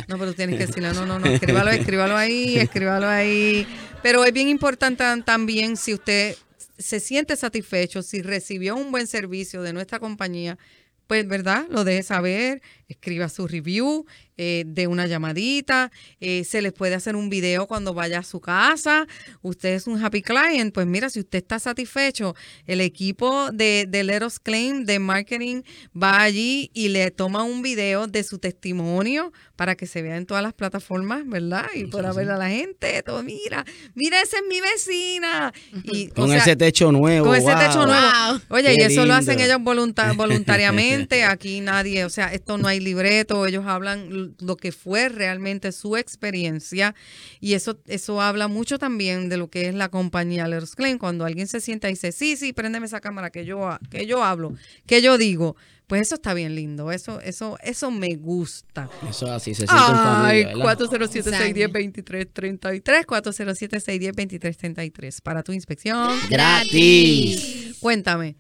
No, 0.09 0.19
pero 0.19 0.33
tienes 0.33 0.59
que 0.59 0.67
decirle, 0.67 0.93
no, 0.95 1.05
no, 1.05 1.19
no, 1.19 1.27
escríbalo, 1.27 1.71
escríbalo 1.71 2.17
ahí, 2.17 2.57
escríbalo 2.57 3.07
ahí. 3.09 3.67
Pero 4.03 4.25
es 4.25 4.33
bien 4.33 4.49
importante 4.49 5.05
también 5.25 5.77
si 5.77 5.93
usted 5.93 6.35
se 6.79 6.99
siente 6.99 7.37
satisfecho, 7.37 8.03
si 8.03 8.23
recibió 8.23 8.75
un 8.75 8.91
buen 8.91 9.07
servicio 9.07 9.61
de 9.63 9.75
nuestra 9.75 10.01
compañía, 10.01 10.59
pues, 11.07 11.27
¿verdad? 11.29 11.67
Lo 11.71 11.85
deje 11.85 12.03
saber, 12.03 12.63
escriba 12.89 13.29
su 13.29 13.47
review, 13.47 14.07
eh, 14.37 14.65
de 14.67 14.89
una 14.89 15.07
llamadita, 15.07 15.93
eh, 16.21 16.43
se 16.45 16.61
les 16.61 16.73
puede 16.73 16.95
hacer 16.97 17.15
un 17.15 17.31
video 17.31 17.67
cuando 17.69 17.95
vaya 17.95 18.19
a 18.19 18.23
su 18.25 18.41
casa. 18.41 19.07
Usted 19.43 19.75
es 19.75 19.87
un 19.87 20.03
happy 20.05 20.23
client, 20.23 20.75
pues 20.75 20.87
mira, 20.87 21.09
si 21.09 21.21
usted 21.21 21.39
está 21.39 21.59
satisfecho, 21.61 22.35
el 22.67 22.81
equipo 22.81 23.51
de, 23.53 23.87
de 23.89 24.03
Let 24.03 24.25
Us 24.25 24.41
Claim 24.41 24.85
de 24.85 24.99
marketing 24.99 25.63
va 25.97 26.21
allí 26.23 26.71
y 26.75 26.89
le 26.89 27.11
toma 27.13 27.45
un 27.45 27.63
video 27.63 28.07
de 28.09 28.25
su 28.25 28.39
testimonio 28.39 29.33
para 29.57 29.77
que 29.77 29.87
se 29.87 30.03
vea 30.03 30.17
en 30.17 30.27
todas 30.27 30.43
las 30.43 30.53
plataformas, 30.53 31.23
¿verdad? 31.27 31.67
Y 31.75 31.85
pueda 31.85 32.13
ver 32.13 32.29
a 32.31 32.37
la 32.37 32.49
gente, 32.49 33.03
todo, 33.05 33.23
mira, 33.23 33.65
mira, 33.95 34.21
esa 34.21 34.39
es 34.39 34.43
mi 34.49 34.61
vecina. 34.61 35.53
Y, 35.85 36.09
o 36.11 36.15
Con 36.15 36.29
sea, 36.31 36.39
ese 36.39 36.57
techo 36.57 36.91
nuevo. 36.91 37.27
con 37.27 37.37
ese 37.37 37.47
wow. 37.53 37.59
techo 37.59 37.87
nuevo. 37.87 38.07
Wow. 38.31 38.41
Oye, 38.49 38.75
Qué 38.77 38.83
y 38.83 38.85
eso 38.87 39.07
lo 39.07 39.15
hacen 39.15 39.39
ellos 39.39 39.59
volunta- 39.61 40.13
voluntariamente. 40.17 41.23
Aquí 41.25 41.61
nadie, 41.61 42.05
o 42.05 42.11
sea, 42.11 42.33
esto 42.35 42.59
no 42.59 42.67
hay 42.67 42.81
libreto. 42.85 43.47
Ellos 43.47 43.65
hablan 43.67 44.35
lo 44.39 44.57
que 44.57 44.73
fue 44.73 45.09
realmente 45.09 45.73
su 45.73 45.97
experiencia. 45.97 46.95
Y 47.41 47.55
eso, 47.55 47.81
eso 47.87 48.21
habla 48.21 48.49
mucho 48.49 48.79
también 48.79 49.29
de 49.29 49.37
lo 49.37 49.49
que 49.49 49.69
es 49.69 49.75
la 49.75 49.89
compañía 49.89 50.47
Leros 50.47 50.77
Claim. 50.77 50.99
Cuando 50.99 51.25
alguien 51.25 51.49
se 51.49 51.61
sienta 51.61 51.89
y 51.89 51.93
dice, 51.93 52.13
sí, 52.13 52.37
sí, 52.37 52.53
préndeme 52.53 52.87
esa 52.87 53.01
cámara 53.01 53.31
que 53.31 53.45
yo, 53.45 53.77
que 53.91 54.07
yo 54.07 54.23
hablo, 54.23 54.55
que 54.87 55.03
yo 55.03 55.19
digo. 55.19 55.57
Pues 55.87 56.01
eso 56.01 56.15
está 56.15 56.33
bien 56.33 56.55
lindo. 56.55 56.91
Eso, 56.93 57.21
eso, 57.21 57.59
eso 57.63 57.91
me 57.91 58.17
gusta. 58.17 58.89
Eso 59.09 59.31
así 59.31 59.55
se 59.55 59.67
siente 59.67 59.75
en 59.75 59.97
Ay, 59.97 60.45
familia, 60.45 60.57
¿verdad? 60.57 60.79
407-610-2333, 60.79 63.07
407-610-2333 63.07 65.21
para 65.23 65.43
tu 65.43 65.53
inspección. 65.53 66.19
Gratis. 66.31 67.77
Cuéntame. 67.81 68.37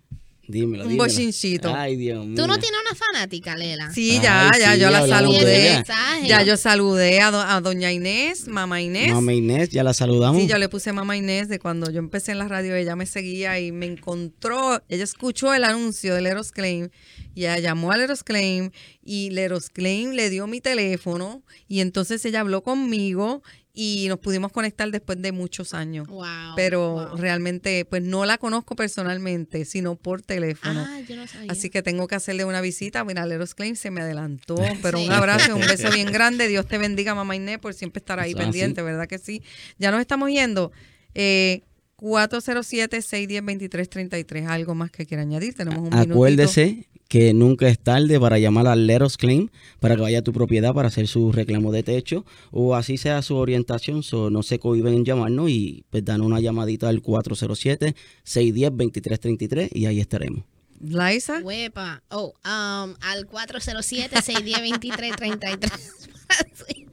Dímelo, 0.46 0.85
Un 0.85 0.90
dímelo. 0.90 1.04
bochinchito. 1.09 1.74
Ay, 1.74 1.96
Dios 1.96 2.26
mío. 2.26 2.37
Tú 2.37 2.46
no 2.46 2.59
tienes 2.59 2.78
una 2.87 2.94
fanática, 2.94 3.57
Lela. 3.57 3.90
Sí, 3.92 4.12
Ay, 4.12 4.20
ya, 4.22 4.50
ya, 4.61 4.74
sí, 4.74 4.80
yo 4.80 4.90
la 4.90 5.07
saludé. 5.07 5.85
Ya 6.26 6.42
yo 6.42 6.57
saludé 6.57 7.20
a, 7.20 7.30
do- 7.30 7.40
a 7.40 7.61
doña 7.61 7.92
Inés, 7.92 8.46
mamá 8.48 8.80
Inés. 8.83 9.12
Mamá 9.12 9.33
Inés, 9.33 9.70
ya 9.70 9.83
la 9.83 9.94
saludamos. 9.94 10.40
Sí, 10.42 10.46
yo 10.48 10.59
le 10.59 10.68
puse 10.68 10.92
mamá 10.92 11.16
Inés 11.16 11.48
de 11.48 11.59
cuando 11.59 11.90
yo 11.90 11.98
empecé 11.98 12.33
en 12.33 12.38
la 12.38 12.48
radio, 12.48 12.74
ella 12.74 12.94
me 12.96 13.07
seguía 13.07 13.59
y 13.59 13.72
me 13.72 13.87
encontró, 13.87 14.83
ella 14.88 15.04
escuchó 15.04 15.54
el 15.54 15.64
anuncio 15.64 16.14
de 16.14 16.20
Leros 16.20 16.52
Claim 16.52 16.88
y 17.35 17.40
ella 17.42 17.59
llamó 17.59 17.90
a 17.92 17.96
Leros 17.96 18.22
Claim 18.22 18.70
y 19.02 19.30
Leros 19.30 19.68
Claim 19.70 20.11
le 20.12 20.30
dio 20.30 20.46
mi 20.46 20.61
teléfono 20.61 21.42
y 21.68 21.80
entonces 21.80 22.24
ella 22.24 22.40
habló 22.40 22.62
conmigo 22.62 23.42
y 23.76 24.06
nos 24.08 24.20
pudimos 24.20 24.52
conectar 24.52 24.88
después 24.92 25.20
de 25.20 25.32
muchos 25.32 25.74
años. 25.74 26.06
Wow. 26.06 26.54
Pero 26.54 26.92
wow. 26.92 27.16
realmente, 27.16 27.84
pues 27.84 28.02
no 28.04 28.24
la 28.24 28.38
conozco 28.38 28.76
personalmente, 28.76 29.64
sino 29.64 29.96
por 29.96 30.22
teléfono. 30.22 30.87
Ah, 30.88 31.00
yo 31.00 31.16
no 31.16 31.26
sabía. 31.26 31.50
Así 31.50 31.70
que 31.70 31.82
tengo 31.82 32.06
que 32.06 32.14
hacerle 32.14 32.44
una 32.44 32.60
visita. 32.60 33.02
Mira, 33.04 33.26
Leros 33.26 33.54
Claim 33.56 33.74
se 33.74 33.90
me 33.90 34.00
adelantó, 34.00 34.54
pero 34.82 34.98
Sí. 34.98 35.06
un 35.06 35.12
abrazo 35.12 35.50
y 35.50 35.52
un 35.60 35.66
beso 35.66 35.90
bien 35.90 36.06
grande. 36.12 36.46
Dios 36.46 36.66
te 36.68 36.78
bendiga, 36.78 37.16
mamá 37.16 37.34
Inés, 37.34 37.58
por 37.58 37.74
siempre 37.74 37.98
estar 37.98 38.20
ahí 38.20 38.34
pendiente, 38.34 38.80
¿verdad 38.80 39.08
que 39.08 39.18
sí? 39.18 39.42
Ya 39.78 39.90
nos 39.90 40.00
estamos 40.00 40.30
yendo. 40.30 40.70
Eh, 41.14 41.62
407-610-2333. 42.04 44.46
¿Algo 44.46 44.74
más 44.74 44.90
que 44.90 45.06
quiera 45.06 45.22
añadir? 45.22 45.54
Tenemos 45.54 45.78
un 45.78 45.88
minutito. 45.88 46.12
Acuérdese 46.12 46.86
que 47.08 47.32
nunca 47.32 47.66
es 47.68 47.78
tarde 47.78 48.20
para 48.20 48.38
llamar 48.38 48.66
al 48.66 48.86
Leros 48.86 49.16
Claim 49.16 49.48
para 49.80 49.96
que 49.96 50.02
vaya 50.02 50.18
a 50.18 50.22
tu 50.22 50.34
propiedad 50.34 50.74
para 50.74 50.88
hacer 50.88 51.08
su 51.08 51.32
reclamo 51.32 51.72
de 51.72 51.82
techo 51.82 52.26
o 52.50 52.74
así 52.74 52.98
sea 52.98 53.22
su 53.22 53.36
orientación. 53.36 54.02
So, 54.02 54.28
no 54.28 54.42
se 54.42 54.58
cohiben 54.58 54.92
en 54.94 55.06
llamarnos 55.06 55.48
y 55.48 55.86
pues 55.90 56.04
dan 56.04 56.20
una 56.20 56.40
llamadita 56.40 56.90
al 56.90 57.02
407-610-2333 57.02 59.70
y 59.72 59.86
ahí 59.86 60.00
estaremos. 60.00 60.44
Liza. 60.80 61.38
Huepa. 61.38 62.02
Oh, 62.10 62.34
um, 62.44 62.94
al 63.00 63.26
407-610-2333. 63.30 65.70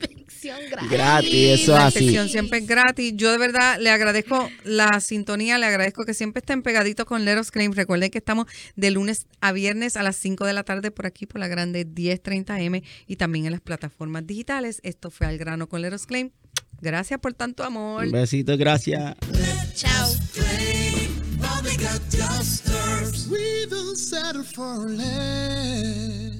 gratis. 0.41 0.89
Gratis, 0.89 1.61
eso 1.61 1.71
La 1.73 1.87
así. 1.87 2.17
siempre 2.29 2.59
es 2.59 2.67
gratis. 2.67 3.13
Yo 3.15 3.31
de 3.31 3.37
verdad 3.37 3.77
le 3.79 3.89
agradezco 3.89 4.49
la 4.63 4.99
sintonía, 4.99 5.57
le 5.57 5.65
agradezco 5.65 6.03
que 6.05 6.13
siempre 6.13 6.39
estén 6.39 6.61
pegaditos 6.61 7.05
con 7.05 7.25
Leros 7.25 7.51
Claim. 7.51 7.71
Recuerden 7.73 8.09
que 8.09 8.17
estamos 8.17 8.47
de 8.75 8.91
lunes 8.91 9.27
a 9.39 9.51
viernes 9.51 9.97
a 9.97 10.03
las 10.03 10.15
5 10.17 10.45
de 10.45 10.53
la 10.53 10.63
tarde 10.63 10.91
por 10.91 11.05
aquí 11.05 11.25
por 11.25 11.39
la 11.39 11.47
grande 11.47 11.85
1030M 11.87 12.83
y 13.07 13.15
también 13.15 13.45
en 13.45 13.51
las 13.51 13.61
plataformas 13.61 14.25
digitales. 14.27 14.79
Esto 14.83 15.11
fue 15.11 15.27
Al 15.27 15.37
Grano 15.37 15.67
con 15.67 15.81
Leros 15.81 16.05
Claim. 16.05 16.31
Gracias 16.81 17.19
por 17.19 17.33
tanto 17.33 17.63
amor. 17.63 18.05
Un 18.05 18.11
besito, 18.11 18.57
gracias. 18.57 19.15
Chao. 19.75 20.09
We 23.29 23.65
will 23.69 23.95
settle 23.95 24.43
for 24.43 24.89
less. 24.89 26.30